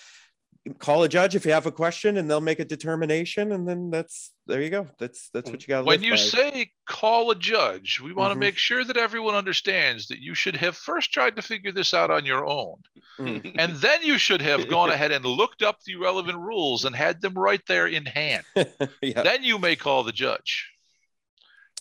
[0.80, 3.90] call a judge if you have a question and they'll make a determination and then
[3.90, 8.02] that's there you go that's that's what you got When you say call a judge,
[8.02, 8.40] we want to Mhm.
[8.48, 12.12] make sure that everyone understands that you should have first tried to figure this out
[12.12, 12.76] on your own.
[13.20, 13.56] Mm.
[13.60, 17.22] And then you should have gone ahead and looked up the relevant rules and had
[17.22, 18.44] them right there in hand.
[19.02, 20.70] yeah Then you may call the judge.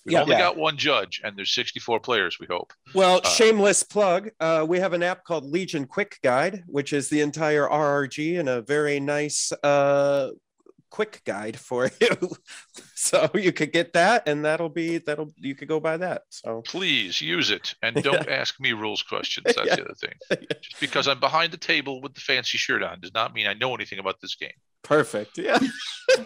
[0.06, 0.22] We've Yeah.
[0.22, 0.38] only Yeah.
[0.38, 2.72] got one judge, and there's 64 players, we hope.
[2.94, 7.08] well Uh, shameless plug uh, we have an app called legion quick guide which is
[7.10, 10.30] the entire rrg and a very nice uh
[10.90, 12.16] quick guide for you
[12.94, 16.62] so you could get that and that'll be that'll you could go by that so
[16.62, 19.44] Please use it and don't ask me rules questions.
[19.44, 19.76] That's Yeah.
[19.76, 20.14] the other thing.
[20.62, 23.54] Just because I'm behind the table with the fancy shirt on does not mean I
[23.54, 24.52] know anything about this game.
[24.87, 25.38] Perfect.
[25.38, 25.59] Yeah.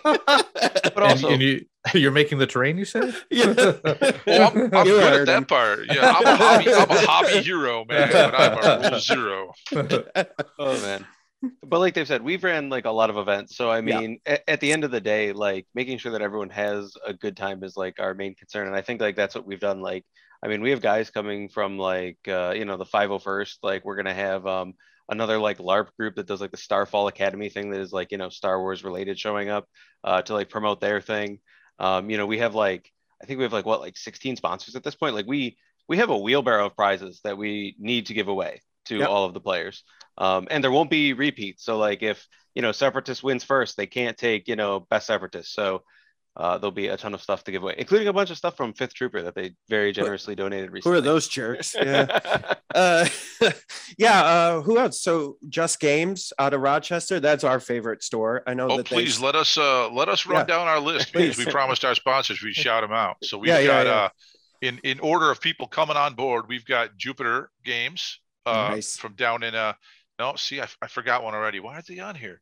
[0.03, 3.15] But And, also, and you you're making the terrain, you said?
[3.31, 3.55] yeah.
[3.57, 3.97] Oh,
[4.27, 5.45] I'm, I'm good at that him.
[5.47, 5.87] part.
[5.87, 8.11] Yeah, I'm a hobby, I'm a hobby hero, man.
[8.13, 9.53] But I'm a rule zero.
[10.59, 11.07] oh man.
[11.67, 13.57] But like they've said, we've ran like a lot of events.
[13.57, 14.01] So I Yeah.
[14.01, 17.15] mean, at, at the end of the day, like making sure that everyone has a
[17.15, 18.67] good time is like our main concern.
[18.67, 19.81] And I think like that's what we've done.
[19.81, 20.05] Like,
[20.45, 23.97] I mean, we have guys coming from like uh, you know, the 501st, like we're
[23.97, 24.75] gonna have um
[25.11, 28.19] another like LARP group that does like the Starfall Academy thing that is like, you
[28.19, 29.67] know, Star Wars related showing up
[30.05, 31.41] uh to like promote their thing.
[31.79, 32.91] Um, you know, we have like
[33.23, 35.15] I think we have like what like 16 sponsors at this point.
[35.15, 35.57] Like we
[35.89, 39.09] we have a wheelbarrow of prizes that we need to give away to Yep.
[39.09, 39.85] all of the players.
[40.19, 41.65] Um, and there won't be repeats.
[41.65, 45.53] So like if you know Separatist wins first, they can't take you know best Separatist.
[45.55, 45.83] So
[46.37, 48.57] uh, there'll be a ton of stuff to give away, including a bunch of stuff
[48.57, 51.75] from Fifth Trooper that they very generously donated Who are those jerks?
[51.83, 52.51] Yeah.
[52.75, 53.09] uh,
[53.99, 54.23] yeah.
[54.23, 55.03] Uh, who else?
[55.03, 57.19] So Just Games out of Rochester.
[57.21, 58.43] That's our favorite store.
[58.47, 60.45] I know Oh, that they- please let us uh let us run Yeah.
[60.57, 61.47] down our list because Please.
[61.47, 63.17] we promised our sponsors we'd shout them out.
[63.25, 63.93] So we've Yeah, yeah, got yeah.
[63.93, 64.09] uh
[64.63, 68.97] in in order of people coming on board, we've got Jupiter Games uh Nice.
[68.97, 69.73] from down in uh
[70.19, 71.61] no, see, I, I forgot one already.
[71.61, 72.41] Why are they on here?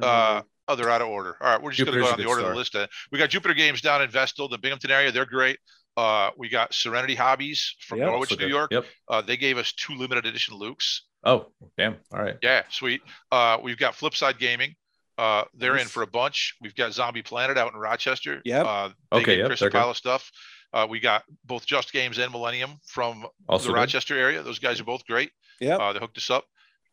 [0.00, 1.36] Uh, oh, they're out of order.
[1.40, 2.76] All right, we're just going to go a on the order of the list.
[3.12, 5.12] We got Jupiter Games down in Vestal, the Binghamton area.
[5.12, 5.58] They're great.
[5.96, 8.08] Uh, we got Serenity Hobbies from Yep.
[8.08, 8.48] Norwich, Also New.
[8.50, 8.70] York.
[8.72, 8.84] Yep.
[9.08, 11.00] Uh, they gave us two limited edition Lukes.
[11.22, 11.46] Oh,
[11.78, 11.96] damn.
[12.12, 12.36] All right.
[12.42, 13.00] Yeah, sweet.
[13.30, 14.74] Uh, we've got Flipside Gaming.
[15.16, 16.56] Uh, they're in for a bunch.
[16.60, 18.42] We've got Zombie Planet out in Rochester.
[18.44, 18.62] Yeah.
[18.62, 19.90] Uh, they Okay, yep, Chris a pile good.
[19.90, 20.30] of stuff.
[20.72, 23.78] Uh, we got both Just Games and Millennium from Also the good.
[23.78, 24.42] Rochester area.
[24.42, 25.30] Those guys are both great.
[25.60, 25.76] Yeah.
[25.76, 26.44] Uh, they hooked us up.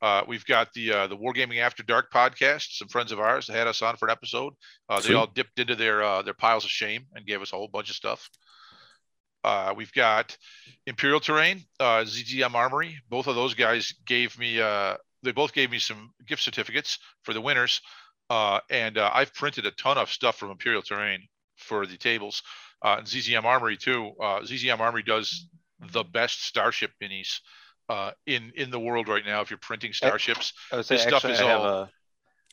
[0.01, 2.77] Uh, we've got the uh, the Wargaming After Dark podcast.
[2.77, 4.53] Some friends of ours had us on for an episode.
[4.89, 7.55] Uh, they all dipped into their uh, their piles of shame and gave us a
[7.55, 8.29] whole bunch of stuff.
[9.43, 10.37] Uh, we've got
[10.85, 12.97] Imperial Terrain, uh, ZZM Armory.
[13.09, 14.61] Both of those guys gave me.
[14.61, 17.81] Uh, they both gave me some gift certificates for the winners,
[18.29, 22.43] uh, and uh, I've printed a ton of stuff from Imperial Terrain for the tables.
[22.83, 24.13] Uh, and ZZM Armory too.
[24.19, 25.47] Uh, ZZM Armory does
[25.91, 27.39] the best Starship minis
[27.91, 29.41] uh, in in the world right now.
[29.41, 31.89] If you're printing starships, I would say This stuff actually, is I all- a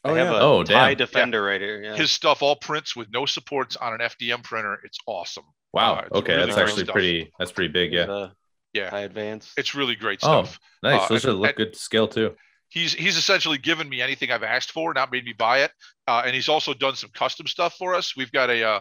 [0.05, 0.39] Oh, I have yeah.
[0.39, 0.97] a Oh, TIE damn.
[0.99, 1.83] Defender right here.
[1.83, 1.97] Yeah.
[1.97, 4.79] his stuff all prints with no supports on an FDM printer.
[4.85, 5.43] It's awesome.
[5.73, 5.95] Wow.
[5.97, 6.93] Uh, it's okay, really that's actually stuff.
[6.95, 7.33] pretty.
[7.39, 7.93] That's pretty big.
[7.93, 8.03] Yeah.
[8.03, 8.31] Uh,
[8.73, 9.53] Yeah, TIE Advance.
[9.57, 10.31] it's really great stuff.
[10.33, 10.61] Oh, stuff.
[10.85, 11.01] nice.
[11.03, 12.37] uh, Those and- look and- good to scale too.
[12.69, 15.73] he's he's essentially given me anything I've asked for, not made me buy it.
[16.07, 18.15] Uh, and he's also done some custom stuff for us.
[18.17, 18.81] We've got a uh,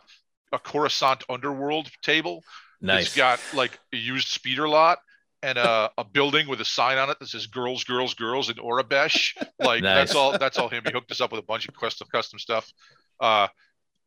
[0.52, 2.44] a Coruscant Underworld table.
[2.80, 3.08] Nice.
[3.08, 5.00] It's got like a used speeder lot
[5.44, 8.56] and a, a building with a sign on it that says "Girls, Girls, Girls" in
[8.56, 9.34] Aurebesh.
[9.60, 10.38] Like that's all.
[10.38, 10.84] That's all him.
[10.86, 12.72] He hooked us up with a bunch of custom custom stuff.
[13.20, 13.48] Uh,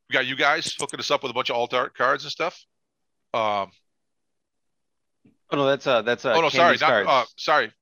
[0.08, 2.30] we got you guys hooking us up with a bunch of alt art cards and
[2.30, 2.64] stuff.
[3.34, 3.70] Um,
[5.50, 7.08] oh no, that's uh that's uh oh no, sorry, not cards.
[7.08, 7.72] uh, sorry.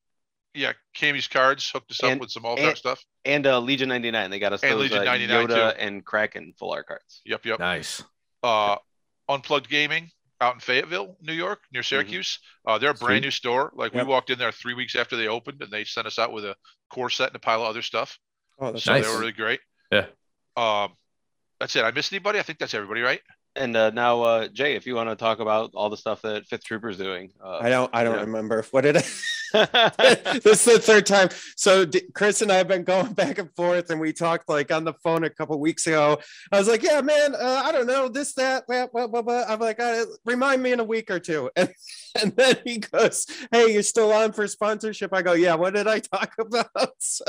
[0.54, 3.04] Yeah, Cammy's cards hooked us up And- with some alt art stuff.
[3.24, 4.30] and uh Legion 99.
[4.30, 5.78] They got us And those Legion uh, 99 Yoda too.
[5.80, 7.20] and Kraken full art cards.
[7.26, 7.58] Yep, yep.
[7.60, 8.02] nice.
[8.42, 8.76] uh,
[9.28, 12.38] Unplugged Gaming out in Fayetteville, New York, near Syracuse.
[12.66, 13.26] Uh, they're a brand Sweet.
[13.26, 13.72] new store.
[13.74, 14.06] Like Yep.
[14.06, 16.44] we walked in there three weeks after they opened, and they sent us out with
[16.44, 16.54] a
[16.90, 18.18] core set and a pile of other stuff.
[18.58, 19.04] Oh, that's So Nice.
[19.06, 19.60] they were really great.
[19.90, 20.06] Yeah.
[20.56, 20.92] Um,
[21.60, 21.82] that's it.
[21.84, 22.38] I missed anybody?
[22.38, 23.20] I think that's everybody, right?
[23.56, 26.46] And uh, now, uh, Jay, if you want to talk about all the stuff that
[26.46, 27.90] Fifth Trooper's doing, uh, I don't.
[27.92, 28.20] I don't Yeah.
[28.20, 28.62] remember.
[28.70, 29.02] What did I?
[29.52, 31.28] this is the third time.
[31.56, 34.70] So D- Chris and I have been going back and forth, and we talked like
[34.70, 36.18] on the phone a couple weeks ago.
[36.52, 39.44] I was like, "Yeah, man, uh, I don't know this, that, blah, blah, blah, blah."
[39.48, 41.50] I'm like, uh, "Remind me in a week or two.
[41.56, 41.72] And,
[42.20, 45.86] and then he goes, "Hey, you're still on for sponsorship?" I go, "Yeah." What did
[45.86, 46.92] I talk about?
[46.98, 47.24] So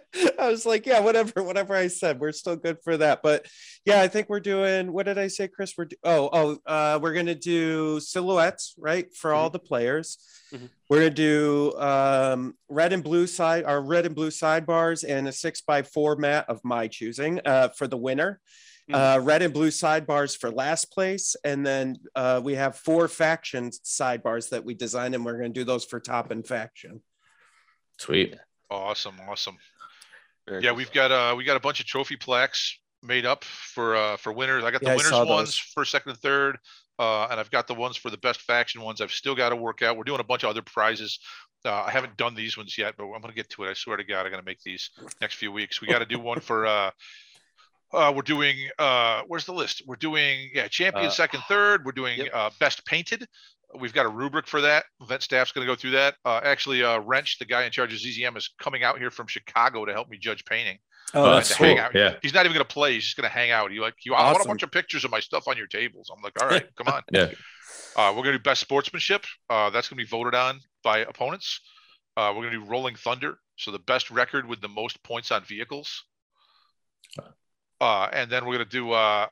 [0.38, 3.46] I was like, "Yeah, whatever, whatever I said, we're still good for that." But
[3.84, 4.92] yeah, I think we're doing.
[4.92, 5.74] What did I say, Chris?
[5.76, 10.18] We're do- oh oh, uh, we're gonna do silhouettes, right, for all the players.
[10.52, 10.68] Mhm.
[10.88, 15.32] We're gonna do um, red and blue side, our red and blue sidebars, and a
[15.32, 18.40] six by four mat of my choosing uh, for the winner.
[18.92, 23.70] Uh, red and blue sidebars for last place, and then uh, we have four faction
[23.70, 27.00] sidebars that we designed, and we're gonna do those for top and faction.
[27.98, 28.36] Sweet.
[28.70, 29.56] Awesome, awesome.
[30.48, 33.44] Very Yeah, cool we've got uh, we got a bunch of trophy plaques made up
[33.44, 34.64] for uh, for winners.
[34.64, 35.58] I got the Yeah, winners ones those.
[35.58, 36.58] for second and third,
[36.98, 39.00] uh, and I've got the ones for the best faction ones.
[39.00, 39.96] I've still got to work out.
[39.96, 41.18] We're doing a bunch of other prizes.
[41.64, 43.70] Uh, I haven't done these ones yet, but I'm gonna get to it.
[43.70, 45.80] I swear to God, I'm gonna make these next few weeks.
[45.80, 46.66] We got to do one for.
[46.66, 46.90] Uh,
[47.92, 48.56] uh, we're doing.
[48.78, 49.82] Uh, where's the list?
[49.86, 51.84] We're doing yeah, champion Uh, second, third.
[51.84, 52.30] We're doing yep.
[52.32, 53.26] uh, best painted.
[53.78, 54.84] We've got a rubric for that.
[55.00, 56.14] Event staff's going to go through that.
[56.24, 59.26] Uh, actually, uh, Wrench, the guy in charge of ZZM, is coming out here from
[59.26, 60.78] Chicago to help me judge painting.
[61.14, 61.66] Oh, Uh, that's cool.
[61.66, 61.94] hang out.
[61.94, 62.16] Yeah.
[62.22, 62.94] He's not even going to play.
[62.94, 63.70] He's just going to hang out.
[63.70, 66.10] He like, you, I want a bunch of pictures of my stuff on your tables.
[66.14, 67.02] I'm like, all right, come on.
[67.12, 67.30] Yeah.
[67.96, 69.24] Uh, we're going to do best sportsmanship.
[69.50, 71.60] Uh, that's going to be voted on by opponents.
[72.16, 73.38] Uh, we're going to do rolling thunder.
[73.56, 76.04] So the best record with the most points on vehicles
[77.80, 79.26] Uh, and then we're gonna do uh,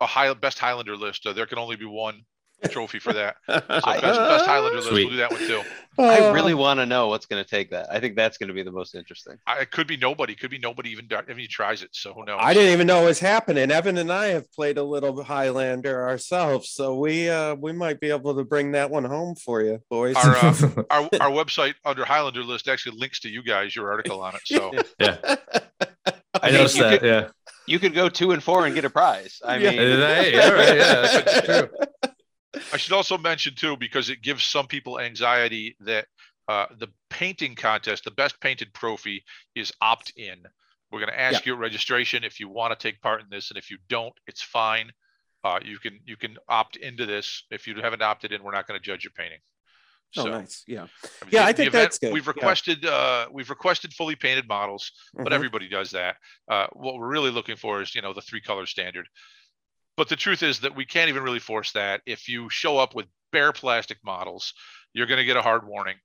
[0.00, 1.26] a high best Highlander list.
[1.26, 2.22] Uh, there can only be one
[2.70, 3.36] trophy for that.
[3.48, 4.88] So best, best Highlander list.
[4.88, 5.04] Sweet.
[5.04, 5.62] We'll do that one too.
[5.98, 7.86] I really want to know what's going to take that.
[7.90, 9.36] I think that's going to be the most interesting.
[9.46, 10.34] I, it could be nobody.
[10.34, 11.90] Could be nobody even even he tries it.
[11.92, 12.38] So who knows?
[12.42, 13.70] I didn't even know it was happening.
[13.70, 18.10] Evan and I have played a little Highlander ourselves, so we uh we might be
[18.10, 20.16] able to bring that one home for you, boys.
[20.16, 20.54] Our, uh,
[20.90, 24.40] our our website under Highlander list actually links to you guys, your article on it.
[24.44, 25.16] So yeah,
[26.42, 27.00] I mean, noticed you that.
[27.00, 27.28] could- yeah,
[27.66, 29.40] You could go two and four and get a prize.
[29.44, 29.70] I Yeah.
[29.70, 31.68] mean, Hey, all right, yeah, that's true.
[32.72, 36.06] I should also mention too, because it gives some people anxiety that
[36.48, 40.38] uh, the painting contest, the best painted trophy, is opt in.
[40.90, 43.50] We're going to ask you at registration if you want to take part in this,
[43.50, 44.92] and if you don't, it's fine.
[45.42, 47.44] Uh, you can you can opt into this.
[47.50, 49.40] If you haven't opted in, we're not going to judge your painting.
[50.16, 50.62] oh, nice.
[50.68, 50.82] Yeah.
[50.82, 52.12] I mean, Yeah, the- I think event- that's good.
[52.12, 52.30] We've Yeah.
[52.36, 55.32] requested uh, we've requested fully painted models, but Mhm.
[55.32, 56.16] everybody does that.
[56.48, 59.08] Uh, what we're really looking for is you know the three color standard.
[59.96, 62.02] But the truth is that we can't even really force that.
[62.06, 64.54] If you show up with bare plastic models,
[64.92, 65.96] you're going to get a hard warning.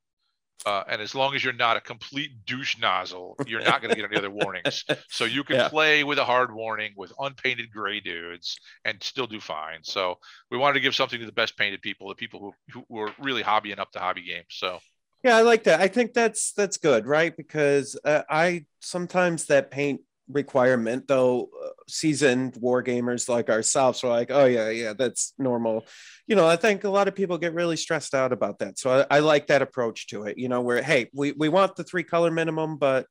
[0.65, 3.95] Uh, and as long as you're not a complete douche nozzle, you're not going to
[3.95, 4.83] get any other warnings.
[5.09, 5.69] So you can Yeah.
[5.69, 9.79] play with a hard warning with unpainted gray dudes and still do fine.
[9.83, 10.19] So
[10.51, 13.13] we wanted to give something to the best painted people, the people who, who were
[13.19, 14.43] really hobbying up the hobby game.
[14.49, 14.79] So
[15.23, 15.81] Yeah, I like that.
[15.81, 17.35] I think that's that's good, right?
[17.35, 24.09] Because uh, I sometimes that paint requirement, though, uh, seasoned war gamers like ourselves are
[24.09, 25.85] like, oh yeah, yeah, that's normal.
[26.27, 28.77] You know, I think a lot of people get really stressed out about that.
[28.77, 30.37] So I, I like that approach to it.
[30.37, 33.07] You know, where hey, we we want the three color minimum, but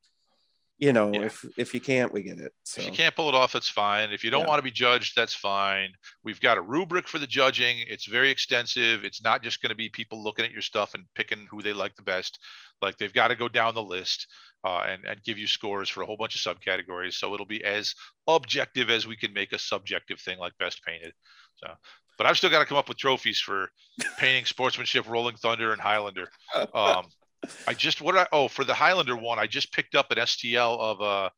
[0.80, 1.22] you know, Yeah.
[1.22, 2.52] if if you can't, we get it.
[2.62, 4.12] So If you can't pull it off, that's fine.
[4.12, 4.46] If you don't Yeah.
[4.46, 5.90] want to be judged, that's fine.
[6.22, 7.80] We've got a rubric for the judging.
[7.88, 9.04] It's very extensive.
[9.04, 11.72] It's not just going to be people looking at your stuff and picking who they
[11.72, 12.38] like the best.
[12.80, 14.28] Like they've got to go down the list
[14.64, 17.14] uh, and and give you scores for a whole bunch of subcategories.
[17.14, 17.94] So it'll be as
[18.26, 21.12] objective as we can make a subjective thing like best painted.
[21.56, 21.68] So,
[22.16, 23.70] but I've still got to come up with trophies for
[24.18, 26.28] painting, sportsmanship, Rolling Thunder, and Highlander.
[26.74, 27.06] Um,
[27.66, 30.78] I just what I oh for the Highlander one, I just picked up an STL
[30.78, 31.30] of uh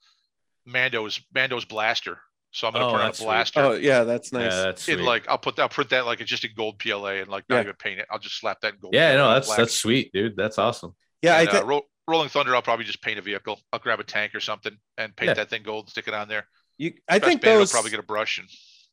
[0.66, 2.18] Mando's Mando's blaster.
[2.52, 3.62] So I'm gonna Oh, print out that's a sweet.
[3.62, 4.42] oh yeah, that's nice.
[4.52, 5.06] Yeah, that's in sweet.
[5.06, 7.56] like I'll put I'll print that like it's just in gold PLA and like not
[7.56, 7.62] Yeah.
[7.62, 8.06] even paint it.
[8.11, 8.94] I'll just slap that in gold.
[8.94, 9.59] yeah, PLA no, that's black.
[9.59, 10.37] that's sweet, dude.
[10.37, 10.94] That's awesome.
[11.22, 13.60] yeah, I And, uh, think Ro- Rolling Thunder, I'll probably just paint a vehicle.
[13.72, 15.34] I'll grab a tank or something and paint Yeah.
[15.34, 16.46] that thing gold, and stick it on there.
[16.76, 16.94] you.
[17.08, 18.48] I Best think Band will those probably get a brush and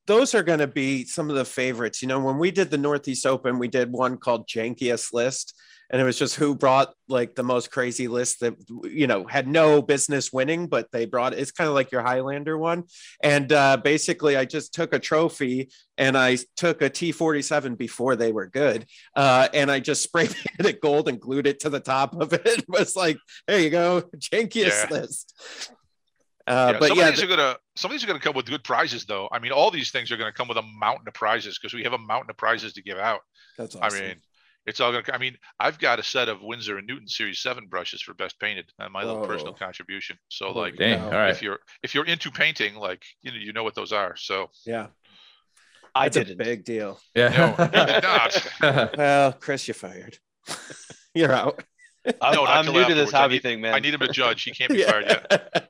[0.07, 2.01] those are going to be some of the favorites.
[2.01, 5.53] You know, when we did the Northeast Open, we did one called Jankiest List,
[5.89, 9.47] and it was just who brought like the most crazy list that you know had
[9.47, 11.33] no business winning, but they brought.
[11.33, 12.83] It's kind of like your Highlander one,
[13.21, 17.75] and uh, basically, I just took a trophy and I took a T forty seven
[17.75, 21.59] before they were good, uh, and I just spray painted it gold and glued it
[21.61, 22.41] to the top of it.
[22.45, 23.17] It was like,
[23.47, 24.99] there you go, Jankiest Yeah.
[24.99, 25.33] List.
[26.47, 28.35] Uh, yeah, but some yeah, of these are gonna some of these are gonna come
[28.35, 29.27] with good prizes though.
[29.31, 31.83] I mean, all these things are gonna come with a mountain of prizes because we
[31.83, 33.19] have a mountain of prizes to give out.
[33.57, 34.15] that's I mean,
[34.65, 35.03] it's all gonna.
[35.13, 38.39] I mean, I've got a set of Winsor and Newton Series Seven brushes for best
[38.39, 40.17] painted, and my little personal contribution.
[40.29, 41.01] So Holy like, Dang.
[41.01, 41.31] All right.
[41.31, 44.15] if you're if you're into painting, like you know you know what those are.
[44.15, 44.87] So yeah,
[45.95, 46.37] I that's a didn't.
[46.37, 46.99] big deal.
[47.15, 47.55] Yeah.
[47.57, 48.97] no, you did not.
[48.97, 50.17] Well, Chris, you're fired.
[51.13, 51.61] you're out.
[52.05, 53.73] I'm, No, not I'm new to this hobby need- thing, man.
[53.73, 54.43] I need him to judge.
[54.43, 55.69] He can't be fired yet.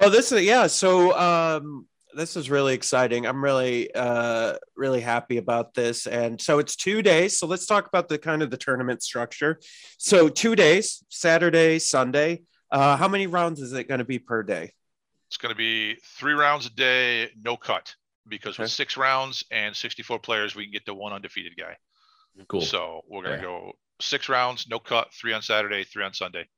[0.00, 0.66] Well, this is yeah.
[0.66, 3.26] So um, this is really exciting.
[3.26, 6.06] I'm really uh, really happy about this.
[6.06, 7.38] And so it's two days.
[7.38, 9.60] So let's talk about the kind of the tournament structure.
[9.98, 12.42] So two days, Saturday, Sunday.
[12.70, 14.72] Uh, how many rounds is it going to be per day?
[15.28, 17.94] It's going to be three rounds a day, no cut,
[18.28, 21.76] because with six rounds and 64 players, we can get to one undefeated guy.
[22.48, 22.60] cool.
[22.60, 23.50] So we're going to Yeah.
[23.50, 26.48] go six rounds, no cut, three on Saturday, three on Sunday.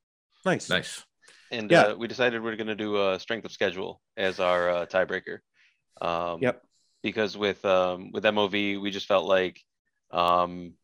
[0.44, 0.68] Nice.
[0.70, 1.02] nice.
[1.52, 1.82] And Yeah.
[1.82, 5.38] uh, we decided we're going to do a strength of schedule as our uh, tiebreaker.
[6.00, 6.62] Um, Yep.
[7.02, 9.60] Because with um, with MOV, we just felt like
[10.12, 10.74] um,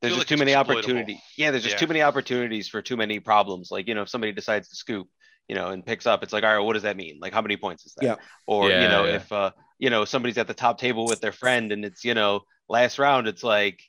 [0.00, 1.18] there's just like too many opportunities.
[1.36, 1.80] Yeah, there's just Yeah.
[1.80, 3.70] too many opportunities for too many problems.
[3.70, 5.08] Like you know, if somebody decides to scoop,
[5.48, 7.18] you know, and picks up, it's like, all right, what does that mean?
[7.20, 8.04] Like, how many points is that?
[8.04, 8.16] Yeah.
[8.46, 9.16] Or you know, yeah.
[9.16, 12.14] if uh, you know somebody's at the top table with their friend, and it's you
[12.14, 13.80] know last round, it's like,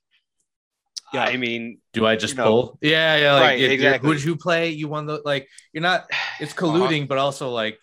[1.14, 1.24] Yeah.
[1.24, 2.46] I mean, Do I just You know.
[2.46, 2.78] pull?
[2.82, 3.34] Yeah, yeah.
[3.34, 4.08] Like, Right, if you're- exactly.
[4.08, 4.70] Who did you play?
[4.70, 5.48] You won the like.
[5.74, 6.10] You're not.
[6.40, 7.78] It's colluding, but also like,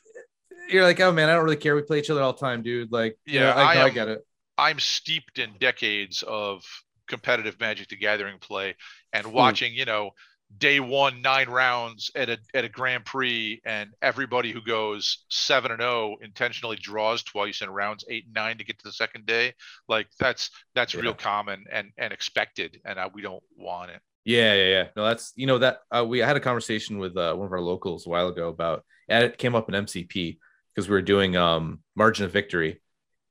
[0.71, 1.75] you're like, oh man, I don't really care.
[1.77, 2.91] We play each other all the time, dude.
[2.91, 4.27] Like, yeah, Yeah, I, I I am- get it.
[4.59, 6.65] I'm steeped in decades of
[7.07, 8.71] competitive Magic the Gathering play
[9.13, 9.19] Hmm.
[9.19, 10.13] and watching, you know,
[10.59, 15.71] day one, nine rounds at a at a Grand Prix, and everybody who goes seven
[15.73, 19.27] and zero intentionally draws twice in rounds eight and nine to get to the second
[19.27, 19.55] day.
[19.89, 21.01] Like that's that's Yeah.
[21.01, 24.01] real common and and expected, and uh, we don't want it.
[24.25, 24.89] Yeah, yeah, yeah.
[24.97, 27.53] No, that's you know that uh, we I had a conversation with uh, one of
[27.53, 30.39] our locals a while ago about and it came up in MCP
[30.75, 32.81] because we were doing um margin of victory,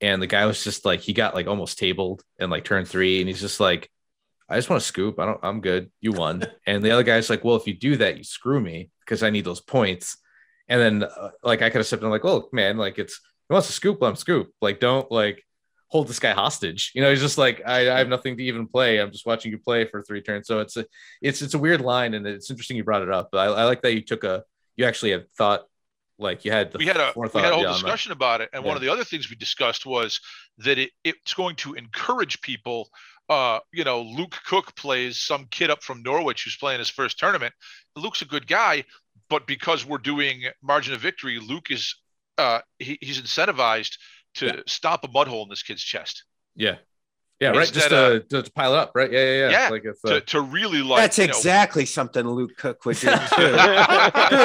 [0.02, 3.20] and the guy was just like he got like almost tabled in like turn three,
[3.20, 3.90] and he's just like,
[4.48, 5.20] I just want to scoop.
[5.20, 5.40] I don't.
[5.44, 5.92] I'm good.
[6.02, 6.44] You won.
[6.68, 9.30] and the other guy's like, well, if you do that, you screw me because I
[9.30, 10.18] need those points.
[10.68, 13.54] And then uh, like I could have stepped in like, look, man, like it's he
[13.54, 14.52] wants to scoop, let him scoop.
[14.62, 15.44] Like don't like
[15.88, 16.92] hold this guy hostage.
[16.96, 19.00] You know, he's just like, I, I have nothing to even play.
[19.00, 20.48] I'm just watching you play for three turns.
[20.48, 20.86] So it's a
[21.22, 23.30] it's it's a weird line, and it's interesting you brought it up.
[23.34, 24.44] I, I like that you took a
[24.76, 25.64] you actually had thought
[26.18, 28.64] like you had the we had a we had a whole discussion about it, and
[28.64, 30.20] one of the other things we discussed was
[30.60, 32.90] that it, it's going to encourage people.
[33.28, 37.18] Uh, you know, Luke Cook plays some kid up from Norwich who's playing his first
[37.18, 37.54] tournament.
[37.96, 38.84] Luke's a good guy,
[39.30, 41.96] but because we're doing margin of victory, Luke is
[42.38, 43.98] uh, he, he's incentivized
[44.36, 46.24] to stop a mud hole in this kid's chest.
[46.56, 46.76] Yeah.
[47.42, 47.68] Yeah, right.
[47.68, 49.12] Just Instead, to, to pile it up, right?
[49.12, 49.50] Yeah, yeah, yeah.
[49.50, 52.86] Yeah, Like it's to, uh, to really like That's you know, exactly something Luke Cook
[52.86, 53.16] would do too.
[53.18, 53.52] Screw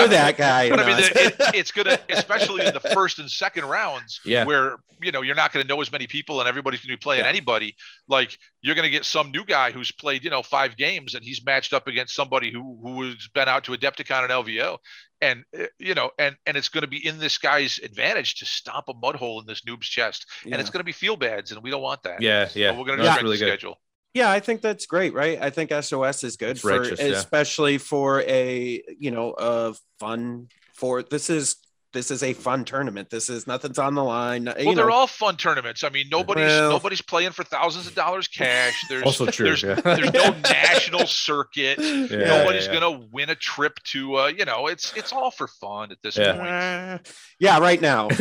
[0.09, 0.70] that guy.
[0.70, 4.45] But I mean, No, it, it's gonna, especially in the first and second rounds, Yeah.
[4.45, 7.22] where you know you're not gonna know as many people and everybody's gonna be playing
[7.22, 7.28] Yeah.
[7.31, 7.76] anybody.
[8.09, 11.45] Like you're gonna get some new guy who's played, you know, five games and he's
[11.45, 14.79] matched up against somebody who who has been out to Adepticon and LVO,
[15.21, 18.87] and uh, you know, and and it's gonna be in this guy's advantage to stomp
[18.89, 20.53] a mud hole in this noob's chest, Yeah.
[20.53, 22.21] and it's gonna be feel bads, and we don't want that.
[22.21, 22.73] yeah, yeah.
[22.73, 23.49] So we're gonna No, check the really good.
[23.49, 23.81] schedule.
[24.13, 25.41] Yeah, I think that's great, right?
[25.41, 27.07] I think SOS is good It's for righteous, yeah.
[27.13, 31.57] especially for a you know a fun for this is
[31.93, 33.11] this is a fun tournament.
[33.11, 34.45] This is nothing's on the line.
[34.45, 35.82] Well, you they're all fun tournaments.
[35.84, 38.74] I mean, nobody's Well- nobody's playing for thousands of dollars cash.
[38.88, 39.47] There's Also true.
[39.47, 39.74] there's yeah.
[39.74, 41.78] there's no national circuit.
[41.80, 42.07] Yeah,
[42.38, 42.72] Nobody's yeah.
[42.80, 46.16] gonna win a trip to uh, you know, it's it's all for fun at this
[46.16, 46.32] Yeah.
[46.32, 46.49] point.
[46.49, 46.99] Uh,
[47.38, 48.09] yeah, right now.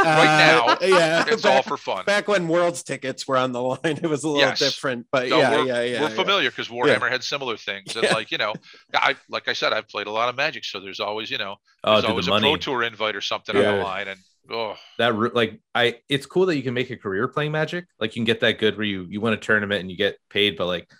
[0.00, 2.04] Right Uh, yeah, It's all for fun.
[2.06, 4.58] back when Worlds tickets were on the line, it was a little Yes.
[4.58, 5.06] different.
[5.12, 8.14] But No, yeah, we're, yeah, yeah, we're familiar because Warhammer had similar things, and Yeah.
[8.14, 8.54] like you know,
[8.94, 11.56] I like I said, I've played a lot of Magic, so there's always you know,
[11.84, 12.48] oh, there's dude, always the a money.
[12.52, 16.46] Pro Tour invite or something on the line, and oh, that like I it's cool
[16.46, 17.86] that you can make a career playing magic.
[17.98, 20.18] Like you can get that good where you you win a tournament and you get
[20.28, 20.90] paid, but like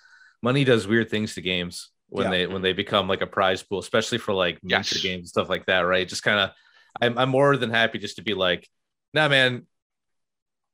[0.42, 2.30] money does weird things to games when Yeah.
[2.30, 4.90] they when they become like a prize pool, especially for like Yes.
[4.90, 6.08] miniature games and stuff like that, right?
[6.08, 6.50] Just kind of
[7.00, 8.68] I'm I'm more than happy just to be like,
[9.12, 9.66] nah man,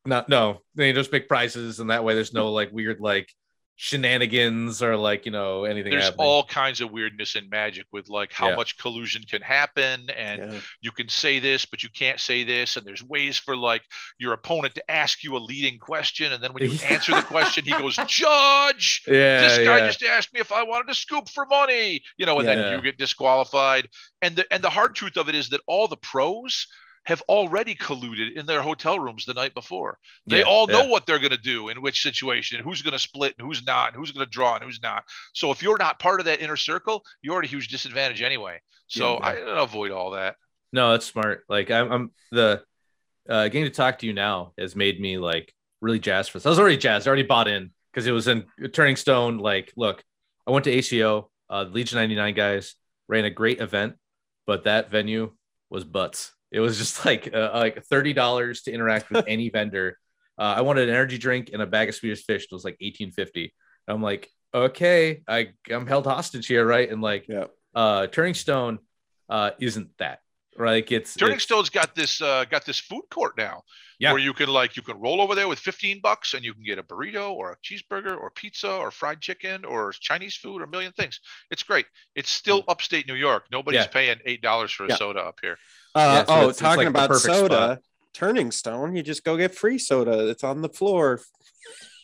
[0.05, 3.28] not no, they just make prizes and that way there's no like weird like
[3.77, 6.27] shenanigans or like you know anything there's happening.
[6.27, 8.57] all kinds of weirdness in Magic with like how Yeah.
[8.57, 10.61] much collusion can happen, and Yeah.
[10.81, 13.83] you can say this, but you can't say this, and there's ways for like
[14.18, 17.64] your opponent to ask you a leading question, and then when you answer the question,
[17.64, 19.87] he goes, "Judge." yeah, this guy yeah.
[19.87, 22.55] just asked me if I wanted to scoop for money, you know, and Yeah.
[22.57, 23.89] then you get disqualified.
[24.22, 26.66] And the and the hard truth of it is that all the pros
[27.07, 29.99] have already colluded in their hotel rooms the night before.
[30.27, 30.89] They Yeah, all know yeah.
[30.91, 33.65] what they're going to do in which situation, and who's going to split and who's
[33.65, 35.05] not, and who's going to draw and who's not.
[35.33, 38.61] So if you're not part of that inner circle, you're at a huge disadvantage anyway.
[38.89, 39.25] So Yeah.
[39.25, 40.37] I avoid all that.
[40.73, 41.45] No, that's smart.
[41.49, 42.63] Like I'm, I'm the
[43.29, 46.47] uh, getting to talk to you now has made me like really jazzed for this.
[46.47, 49.39] I was already jazzed, I already bought in because it was in Turning Stone.
[49.39, 50.03] Like, look,
[50.47, 52.75] I went to ACO, uh, Legion 99 guys
[53.09, 53.95] ran a great event,
[54.47, 55.33] but that venue
[55.71, 56.33] was butts.
[56.53, 59.99] It was just like uh, like thirty dollars to interact with any vendor.
[60.38, 62.44] Uh, I wanted an energy drink and a bag of Swedish fish.
[62.44, 63.55] It was like eighteen fifty.
[63.88, 66.90] I'm like, okay, I I'm held hostage here, right?
[66.90, 67.47] And like, Yeah.
[67.74, 68.78] uh, Turning Stone
[69.28, 70.20] uh, isn't that.
[70.59, 73.63] Like it's Turning it's- Stone's got this uh, got this food court now,
[73.99, 74.13] Yeah.
[74.13, 76.63] where you can like you can roll over there with fifteen bucks and you can
[76.65, 80.65] get a burrito or a cheeseburger or pizza or fried chicken or Chinese food or
[80.65, 81.21] a million things.
[81.51, 81.87] It's great.
[82.15, 83.47] It's still upstate New York.
[83.53, 83.87] Nobody's Yeah.
[83.89, 84.97] paying eight dollars for a Yeah.
[84.97, 85.59] soda up here.
[85.95, 87.79] Uh, Yeah, so oh, it's- it's talking like about soda, spot.
[88.15, 90.29] Turning Stone, you just go get free soda.
[90.31, 91.21] It's on the floor.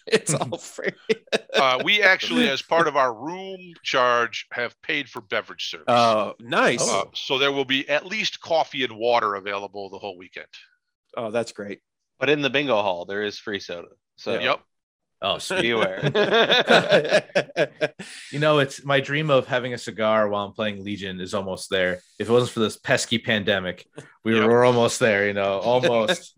[0.06, 0.92] It's all free.
[1.54, 5.84] Uh, we actually, as part of our room charge, have paid for beverage service.
[5.88, 6.86] Oh, nice.
[6.86, 10.46] Uh, so there will be at least coffee and water available the whole weekend.
[11.16, 11.80] oh that's great.
[12.18, 13.88] But in the bingo hall, there is free soda.
[14.16, 14.60] So Yep.
[15.24, 15.62] Oh, sweet.
[15.62, 16.00] be aware.
[18.32, 21.70] you know, it's my dream of having a cigar while I'm playing Legion is almost
[21.70, 22.00] there.
[22.18, 23.86] If it wasn't for this pesky pandemic,
[24.24, 24.44] we Yep.
[24.44, 25.26] were we're almost there.
[25.28, 26.34] You know, almost.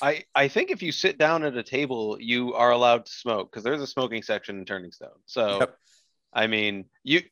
[0.00, 3.50] I, I think if you sit down at a table, you are allowed to smoke
[3.50, 5.10] because there's a smoking section in Turning Stone.
[5.26, 5.76] So, Yep.
[6.32, 7.22] I mean, you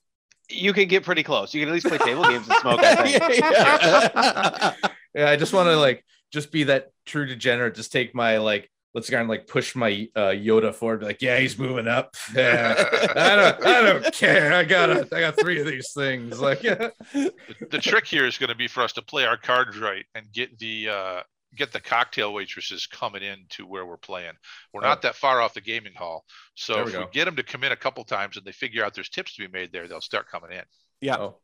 [0.48, 1.52] you can get pretty close.
[1.52, 2.80] You can at least play table games and smoke.
[2.82, 3.40] I think.
[3.40, 4.74] Yeah.
[5.14, 7.74] yeah, I just want to like just be that true degenerate.
[7.74, 11.00] Just take my like let's go and like push my uh, Yoda forward.
[11.00, 12.14] Be like, yeah, he's moving up.
[12.34, 12.74] Yeah,
[13.14, 14.52] I don't I don't care.
[14.54, 16.40] I got a, I got three of these things.
[16.40, 16.88] Like, yeah.
[17.12, 17.32] The,
[17.70, 20.32] the trick here is going to be for us to play our cards right and
[20.32, 21.20] get the uh,
[21.56, 24.34] get the cocktail waitresses coming in to where we're playing.
[24.72, 24.88] We're oh.
[24.88, 27.08] not that far off the gaming hall, so There if we go.
[27.12, 29.42] get them to come in a couple times and they figure out there's tips to
[29.42, 30.64] be made there, they'll start coming in.
[31.00, 31.16] Yeah.
[31.16, 31.38] Oh.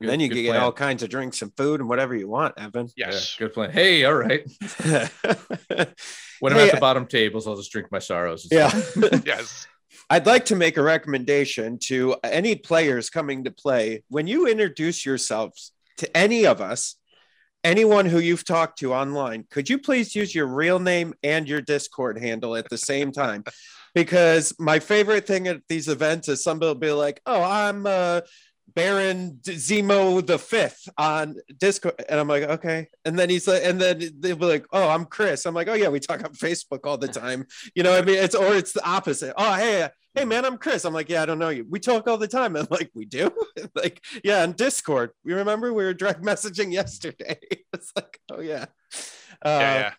[0.00, 0.60] And then you can get plan.
[0.60, 2.88] all kinds of drinks and food and whatever you want, Evan.
[2.96, 3.36] Yes.
[3.38, 3.70] Yeah, good plan.
[3.72, 4.42] Hey, all right.
[6.40, 8.46] When I'm Hey, at the bottom tables, I'll just drink my sorrows.
[8.50, 9.20] It's yeah.
[9.24, 9.66] yes.
[10.10, 14.04] I'd like to make a recommendation to any players coming to play.
[14.08, 16.96] When you introduce yourselves to any of us,
[17.64, 21.62] anyone who you've talked to online, could you please use your real name and your
[21.62, 23.42] Discord handle at the same time?
[23.94, 28.20] Because my favorite thing at these events is somebody will be like, "Oh, I'm uh,
[28.74, 33.80] Baron Zemo the Fifth on Discord," and I'm like, "Okay." And then he's like, and
[33.80, 36.80] then they'll be like, "Oh, I'm Chris." I'm like, "Oh yeah, we talk on Facebook
[36.84, 39.34] all the time." You know, I mean, it's or it's the opposite.
[39.36, 40.84] Oh, hey, hey man, I'm Chris.
[40.84, 41.66] I'm like, yeah, I don't know you.
[41.68, 42.56] We talk all the time.
[42.56, 43.30] I'm like, we do?
[43.74, 45.10] like, yeah, on Discord.
[45.24, 47.38] We remember we were direct messaging yesterday.
[47.72, 48.66] it's like, oh yeah.
[49.44, 49.92] Uh, Yeah, yeah.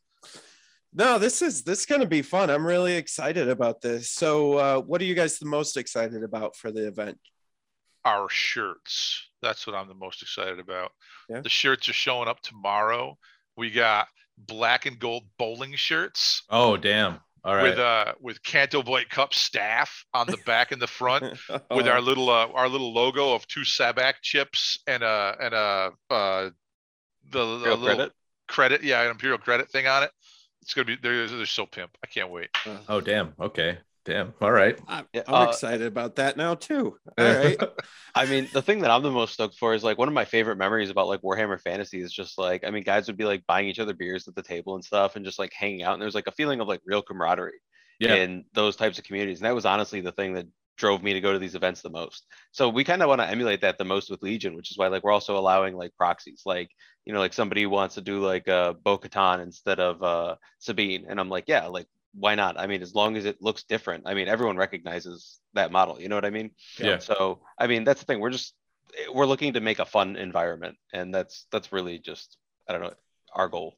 [0.97, 2.49] No, this is this is gonna be fun.
[2.49, 4.09] I'm really excited about this.
[4.11, 7.19] So uh, what are you guys the most excited about for the event?
[8.05, 9.29] Our shirts.
[9.41, 10.91] That's what I'm the most excited about.
[11.27, 11.41] Yeah.
[11.41, 13.17] The shirts are showing up tomorrow.
[13.57, 14.07] We got
[14.37, 17.19] black and gold bowling shirts Oh, damn.
[17.45, 17.63] All right.
[17.63, 21.37] with uh with Canto Bight Cup staff on the back and the front
[21.71, 25.91] with our little uh, our little logo of two Sabacc chips and a and a
[26.09, 26.49] uh
[27.29, 28.11] the, the little credit.
[28.47, 30.11] credit yeah an imperial credit thing on it.
[30.63, 31.91] It's gonna be they're they're so pimp.
[32.03, 32.49] I can't wait.
[32.89, 33.33] oh, damn.
[33.39, 33.77] Okay.
[34.05, 34.33] Damn.
[34.39, 34.79] All right.
[34.87, 36.97] I'm, I'm uh, excited about that now too.
[37.17, 37.59] All right.
[38.13, 40.25] I mean, the thing that I'm the most stoked for is like one of my
[40.25, 43.45] favorite memories about like Warhammer Fantasy is just like, I mean, guys would be like
[43.47, 45.93] buying each other beers at the table and stuff and just like hanging out.
[45.93, 47.59] And there's like a feeling of like real camaraderie
[47.99, 48.15] Yeah.
[48.15, 49.39] in those types of communities.
[49.39, 50.45] And that was honestly the thing that
[50.77, 52.27] drove me to go to these events the most.
[52.51, 54.87] So we kind of want to emulate that the most with Legion, which is why
[54.87, 56.43] like we're also allowing like proxies.
[56.45, 56.69] Like,
[57.05, 61.05] you know, like somebody wants to do like uh Bo Katan instead of uh Sabine.
[61.09, 61.87] And I'm like, yeah, like
[62.17, 62.59] why not?
[62.59, 64.03] I mean, as long as it looks different.
[64.05, 65.99] I mean, everyone recognizes that model.
[65.99, 66.51] You know what I mean?
[66.79, 66.99] Yeah.
[66.99, 68.19] So I mean, that's the thing.
[68.19, 68.53] We're just
[69.13, 72.37] we're looking to make a fun environment, and that's that's really just
[72.67, 72.93] I don't know
[73.33, 73.75] our goal.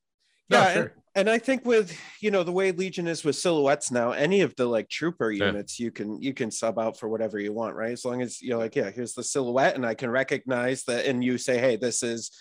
[0.49, 0.93] Yeah, and, sure.
[1.15, 4.55] and I think with you know the way Legion is with silhouettes now, any of
[4.55, 5.47] the like trooper Yeah.
[5.47, 7.91] units you can you can sub out for whatever you want, right?
[7.91, 11.23] As long as you're like, yeah, here's the silhouette, and I can recognize that, and
[11.23, 12.31] you say, hey, this is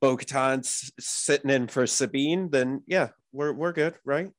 [0.00, 4.30] Bo-Katan s- sitting in for Sabine, then yeah, we're we're good, right?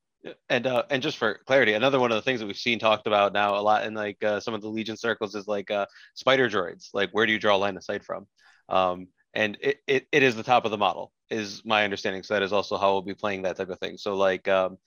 [0.48, 3.06] And uh, and just for clarity, another one of the things that we've seen talked
[3.06, 5.86] about now a lot in like uh, some of the Legion circles is like uh,
[6.14, 6.88] spider droids.
[6.92, 8.26] Like, where do you draw a line of sight from?
[8.68, 12.22] Um, and it, it, it is the top of the model, is my understanding.
[12.22, 13.98] So that is also how we'll be playing that type of thing.
[13.98, 14.78] So like, um,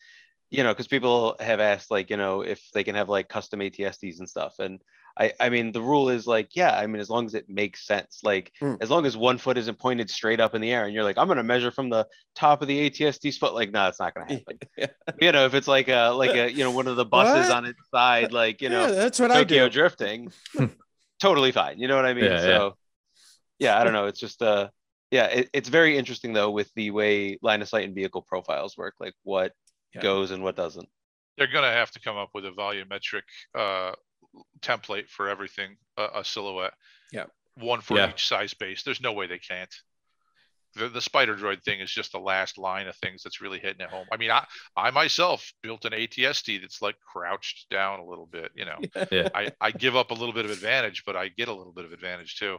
[0.49, 3.61] you know, because people have asked like, you know, if they can have like custom
[3.61, 4.59] AT-STs and stuff.
[4.59, 4.81] And
[5.19, 7.85] I, I mean, the rule is like, yeah, I mean, as long as it makes
[7.85, 8.77] sense, like Mm.
[8.81, 11.17] as long as one foot isn't pointed straight up in the air and you're like,
[11.17, 14.13] I'm going to measure from the top of the AT-ST's foot, like, no, it's not
[14.13, 14.59] going to happen.
[14.77, 14.87] Yeah.
[15.19, 17.55] You know, if it's like a, like a, you know, one of the buses What?
[17.57, 19.73] on its side, like, you know, yeah, that's what I Tokyo do.
[19.73, 20.31] drifting,
[21.19, 21.79] totally fine.
[21.79, 22.25] You know what I mean?
[22.25, 22.39] Yeah, yeah.
[22.41, 22.77] so
[23.59, 24.05] yeah, I don't know.
[24.07, 24.69] It's just uh
[25.11, 28.77] yeah, it, it's very interesting though with the way line of sight and vehicle profiles
[28.77, 29.51] work, like what
[29.93, 30.01] Yeah.
[30.01, 30.87] goes and what doesn't.
[31.37, 33.91] They're gonna have to come up with a volumetric uh
[34.61, 36.73] template for everything, a, a silhouette.
[37.11, 37.25] Yeah.
[37.55, 38.09] One for Yeah.
[38.11, 38.83] each size base.
[38.83, 39.73] There's no way they can't.
[40.75, 43.81] The, the spider droid thing is just the last line of things that's really hitting
[43.81, 44.05] it home.
[44.09, 44.45] I mean, I
[44.77, 48.51] I myself built an AT-ST that's like crouched down a little bit.
[48.55, 48.77] You know,
[49.11, 49.27] Yeah.
[49.35, 51.83] I I give up a little bit of advantage, but I get a little bit
[51.83, 52.57] of advantage too.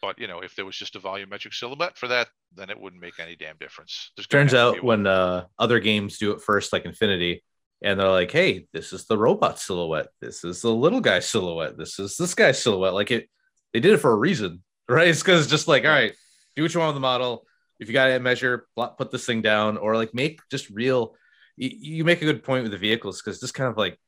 [0.00, 3.00] But you know, if there was just a volumetric silhouette for that, then it wouldn't
[3.00, 4.10] make any damn difference.
[4.16, 7.44] There's Turns have to be out when uh, other games do it first, like Infinity,
[7.82, 10.08] and they're like, "Hey, this is the robot silhouette.
[10.20, 11.76] This is the little guy silhouette.
[11.76, 13.28] This is this guy's silhouette." Like it,
[13.72, 15.08] they did it for a reason, right?
[15.08, 16.14] It's because just like, all right,
[16.56, 17.46] do what you want with the model.
[17.80, 21.14] If you got to measure, put this thing down, or like make just real.
[21.56, 23.98] You, make a good point with the vehicles because just kind of like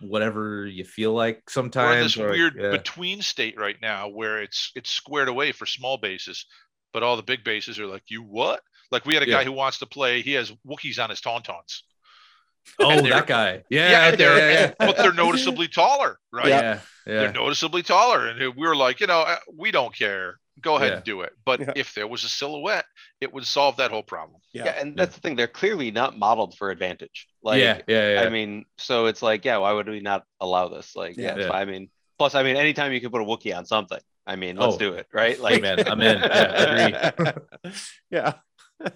[0.00, 2.14] whatever you feel like we're in sometimes.
[2.14, 2.70] this or, weird yeah.
[2.70, 6.46] between state right now where it's it's squared away for small bases,
[6.92, 8.62] but all the big bases are like, you what?
[8.90, 9.38] Like we had a Yeah.
[9.38, 10.22] guy who wants to play.
[10.22, 11.82] He has Wookiees on his tauntauns.
[12.78, 13.62] Oh, that guy.
[13.70, 14.86] Yeah, Yeah, out and there, they're- yeah, yeah.
[14.86, 16.48] but they're noticeably taller, right?
[16.48, 17.20] yeah, yeah.
[17.20, 20.38] They're noticeably taller, and we were like, you know, uh, we don't care.
[20.60, 20.96] Go ahead Yeah.
[20.96, 21.32] and do it.
[21.46, 21.72] But Yeah.
[21.76, 22.84] if there was a silhouette,
[23.22, 24.40] it would solve that whole problem.
[24.52, 24.80] Yeah, Yeah.
[24.80, 25.34] and that's the thing.
[25.36, 27.28] They're clearly not modeled for advantage.
[27.42, 28.20] Like yeah, yeah, yeah.
[28.22, 30.94] I mean, so it's like, yeah, why would we not allow this?
[30.94, 31.46] Like, yeah, Yeah.
[31.46, 31.52] Yeah.
[31.52, 31.88] I mean,
[32.18, 34.78] plus, I mean, anytime you can put a Wookiee on something, I mean, let's Oh.
[34.78, 35.36] do it, right?
[35.36, 36.18] Hey, Like, man, I'm in.
[36.20, 37.32] Yeah, agree.
[38.10, 38.32] yeah.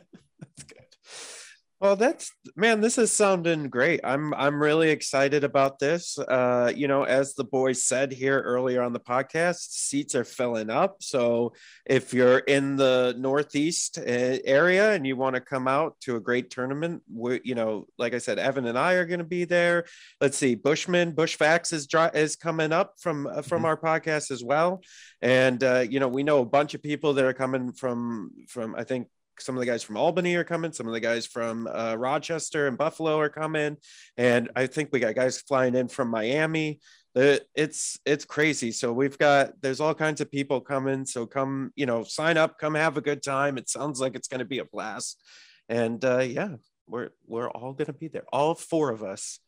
[1.85, 4.01] Well, that's man, this is sounding great.
[4.05, 6.19] I'm I'm really excited about this.
[6.19, 10.71] Uh, you know, as the boys said here earlier on the podcast, seats are filling
[10.71, 11.03] up.
[11.03, 11.53] So
[11.85, 14.03] if you're in the Northeast uh,
[14.47, 18.15] area and you want to come out to a great tournament, we you know, like
[18.15, 19.85] I said, Evan and I are going to be there.
[20.23, 23.67] Let's see, Bushman Bushfax is dri- is coming up from uh, from Mhm.
[23.67, 24.81] our podcast as well,
[25.21, 28.75] and uh, you know, we know a bunch of people that are coming from from
[28.75, 29.09] I think
[29.41, 30.73] some of the guys from Albany are coming.
[30.73, 33.77] Some of the guys from uh, Rochester and Buffalo are coming,
[34.17, 36.81] and I think we got guys flying in from Miami.
[37.17, 38.73] Uh, It's it's crazy.
[38.73, 41.07] So we've got there's all kinds of people coming.
[41.07, 43.57] So come you know sign up, come have a good time.
[43.59, 45.23] It sounds like it's going to be a blast,
[45.69, 46.57] and uh, yeah,
[46.89, 48.25] we're we're all going to be there.
[48.33, 49.39] All four of us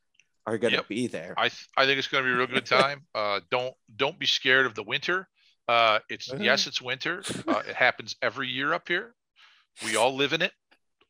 [0.47, 0.89] are going to Yep.
[0.89, 1.35] be there.
[1.37, 3.03] I th- I think it's going to be a real good time.
[3.15, 5.29] Uh, don't don't be scared of the winter.
[5.67, 6.41] Uh, it's Uh-huh.
[6.41, 7.23] yes, it's winter.
[7.49, 9.13] Uh, it happens every year up here.
[9.85, 10.53] We all live in it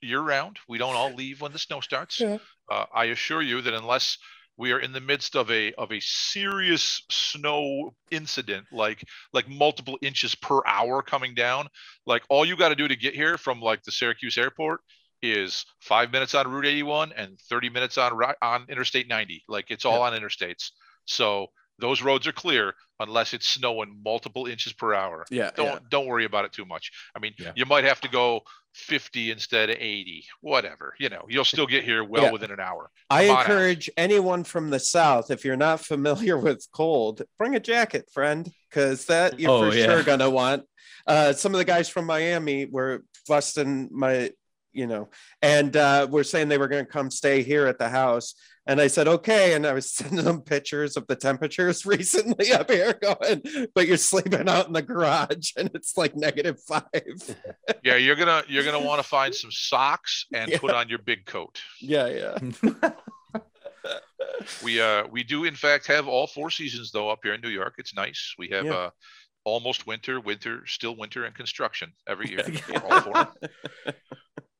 [0.02, 0.58] year round.
[0.68, 2.20] We don't all leave when the snow starts.
[2.20, 2.38] Yeah.
[2.70, 4.18] Uh, I assure you that unless
[4.56, 9.98] we are in the midst of a of a serious snow incident, like like multiple
[10.02, 11.68] inches per hour coming down,
[12.06, 14.80] like all you got to do to get here from like the Syracuse airport
[15.22, 18.12] is five minutes on Route 81 and 30 minutes on
[18.42, 19.44] on Interstate 90.
[19.48, 20.70] Like it's all on interstates.
[21.04, 21.48] So
[21.78, 25.24] those roads are clear unless it's snowing multiple inches per hour.
[25.30, 25.78] yeah, Don't yeah.
[25.90, 26.90] don't worry about it too much.
[27.14, 27.52] I mean, Yeah.
[27.54, 28.40] you might have to go
[28.74, 30.94] 50 instead of 80, whatever.
[30.98, 32.30] You know, you'll still get here well Yeah.
[32.32, 32.90] within an hour.
[33.10, 33.40] I Come on out.
[33.50, 38.50] encourage anyone from the South, if you're not familiar with cold, bring a jacket, friend,
[38.70, 39.86] because that you're Oh, for yeah.
[39.86, 40.64] sure gonna want.
[41.06, 44.30] Uh, some of the guys from Miami were busting my,
[44.72, 45.08] you know,
[45.42, 48.34] and uh, were saying they were gonna come stay here at the house.
[48.68, 49.54] And I said, okay.
[49.54, 53.42] And I was sending them pictures of the temperatures recently up here going,
[53.74, 56.82] but you're sleeping out in the garage and it's like negative five.
[57.82, 60.58] Yeah, you're gonna you're gonna want to find some socks and Yeah.
[60.58, 61.60] put on your big coat.
[61.80, 62.90] yeah, yeah.
[64.64, 67.48] We uh we do in fact have all four seasons though up here in New
[67.48, 67.74] York.
[67.78, 68.34] It's nice.
[68.38, 68.72] We have Yeah.
[68.74, 68.90] uh
[69.44, 72.42] almost winter, winter, still winter, and construction every year.
[72.42, 73.28] for all four.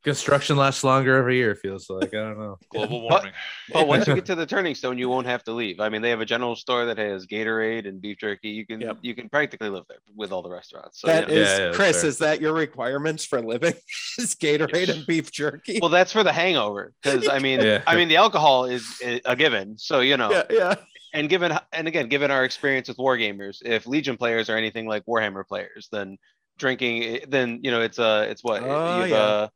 [0.06, 1.50] Construction lasts longer every year.
[1.50, 2.58] it Feels like I don't know.
[2.72, 3.32] Global warming.
[3.72, 5.80] But once you get to the Turning Stone, you won't have to leave.
[5.80, 8.50] I mean, they have a general store that has Gatorade and beef jerky.
[8.50, 8.98] You can Yep.
[9.02, 11.00] you can practically live there with all the restaurants.
[11.00, 11.34] So That yeah.
[11.34, 12.00] is Yeah, yeah, that's Chris.
[12.02, 12.08] fair.
[12.10, 13.74] Is that your requirements for living?
[14.18, 15.80] is Gatorade and beef jerky?
[15.82, 17.82] well, that's for the hangover because I mean, Yeah.
[17.86, 19.76] I mean, the alcohol is a given.
[19.76, 20.74] So you know, yeah, yeah.
[21.14, 25.04] and given and again, given our experience with wargamers, if Legion players are anything like
[25.06, 26.16] Warhammer players, then
[26.58, 29.16] drinking, eh, then you know, it's a it's what Oh, you've, yeah.
[29.16, 29.48] Uh,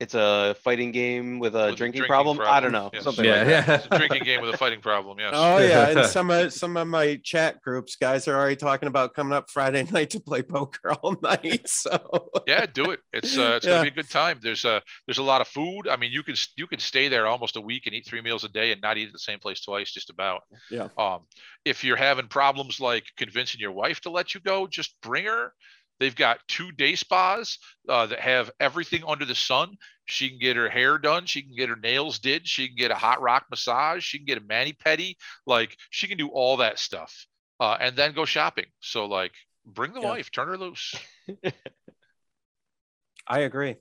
[0.00, 2.40] uh, it's a fighting game with a With a drinking, drinking problem.
[2.42, 3.04] I don't know, yes.
[3.04, 3.68] something Yeah, like that.
[3.68, 3.74] yeah.
[3.76, 5.18] It's a drinking game with a fighting problem.
[5.18, 5.32] Yes.
[5.34, 9.14] Oh yeah, and some of some of my chat groups guys are already talking about
[9.14, 11.68] coming up Friday night to play poker all night.
[11.68, 13.00] So yeah, do it.
[13.12, 13.72] It's uh, it's Yeah.
[13.72, 14.38] gonna be a good time.
[14.42, 15.88] There's a there's a lot of food.
[15.88, 18.44] I mean, you can you can stay there almost a week and eat three meals
[18.44, 20.42] a day and not eat at the same place twice, just about.
[20.70, 20.88] Yeah.
[20.96, 21.20] Um,
[21.64, 25.52] if you're having problems like convincing your wife to let you go, just bring her.
[26.00, 29.76] They've got two day spas uh, that have everything under the sun.
[30.06, 31.26] She can get her hair done.
[31.26, 32.48] She can get her nails did.
[32.48, 34.02] She can get a hot rock massage.
[34.04, 35.16] She can get a mani pedi.
[35.46, 37.26] Like she can do all that stuff,
[37.60, 38.66] uh, and then go shopping.
[38.80, 39.32] So like,
[39.64, 40.08] bring the Yeah.
[40.08, 40.94] wife, turn her loose.
[43.26, 43.76] I agree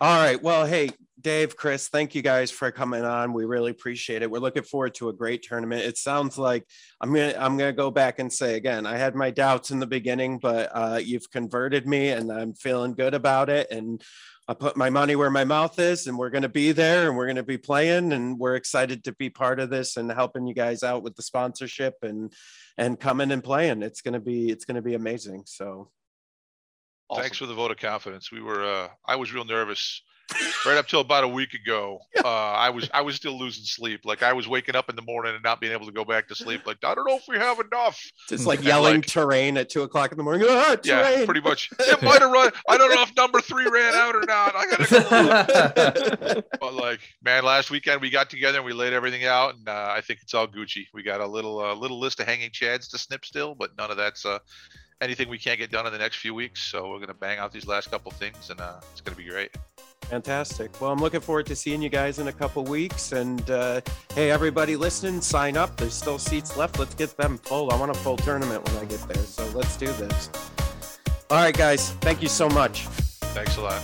[0.00, 0.42] right.
[0.42, 0.90] Well, hey,
[1.24, 3.32] Dave, Chris, thank you guys for coming on.
[3.32, 4.30] We really appreciate it.
[4.30, 5.80] We're looking forward to a great tournament.
[5.80, 6.66] It sounds like
[7.00, 9.86] I'm gonna I'm gonna go back and say again, I had my doubts in the
[9.86, 13.70] beginning, but uh, you've converted me, and I'm feeling good about it.
[13.70, 14.02] And
[14.46, 17.26] I put my money where my mouth is, and we're gonna be there, and we're
[17.26, 20.82] gonna be playing, and we're excited to be part of this and helping you guys
[20.82, 22.34] out with the sponsorship and
[22.76, 23.82] and coming and playing.
[23.82, 25.44] It's gonna be it's gonna be amazing.
[25.46, 25.90] So
[27.14, 28.30] Thanks for the vote of confidence.
[28.30, 30.02] We were uh I was real nervous
[30.66, 32.00] right up till about a week ago.
[32.24, 34.00] Uh I was I was still losing sleep.
[34.06, 36.26] Like I was waking up in the morning and not being able to go back
[36.28, 36.64] to sleep.
[36.66, 38.00] Like I don't know if we have enough.
[38.30, 40.46] just like And, yelling like- terrain at two o'clock in the morning.
[40.48, 41.68] Ah, Yeah, pretty much.
[41.80, 42.50] It might have run.
[42.68, 44.54] I don't know if number three ran out or not.
[44.56, 46.42] I gotta go.
[46.60, 49.88] but like, man, last weekend we got together and we laid everything out, and uh,
[49.94, 50.86] I think it's all Gucci.
[50.94, 53.90] We got a little uh, little list of hanging chads to snip still, but none
[53.90, 54.38] of that's uh,
[55.02, 56.62] anything we can't get done in the next few weeks.
[56.62, 59.50] So we're gonna bang out these last couple things, and uh, it's gonna be great.
[60.10, 60.80] Fantastic.
[60.80, 63.12] Well, I'm looking forward to seeing you guys in a couple weeks.
[63.12, 63.80] And uh,
[64.14, 65.76] hey, everybody listening, sign up.
[65.76, 66.78] There's still seats left.
[66.78, 67.72] Let's get them full.
[67.72, 69.22] I want a full tournament when I get there.
[69.22, 70.30] So let's do this.
[71.30, 71.90] All right, guys.
[72.00, 72.86] Thank you so much.
[73.34, 73.82] Thanks a lot.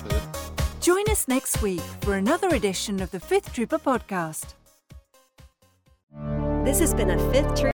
[0.80, 4.54] Join us next week for another edition of the Fifth Trooper podcast.
[6.64, 7.68] This has been a Fifth Troop.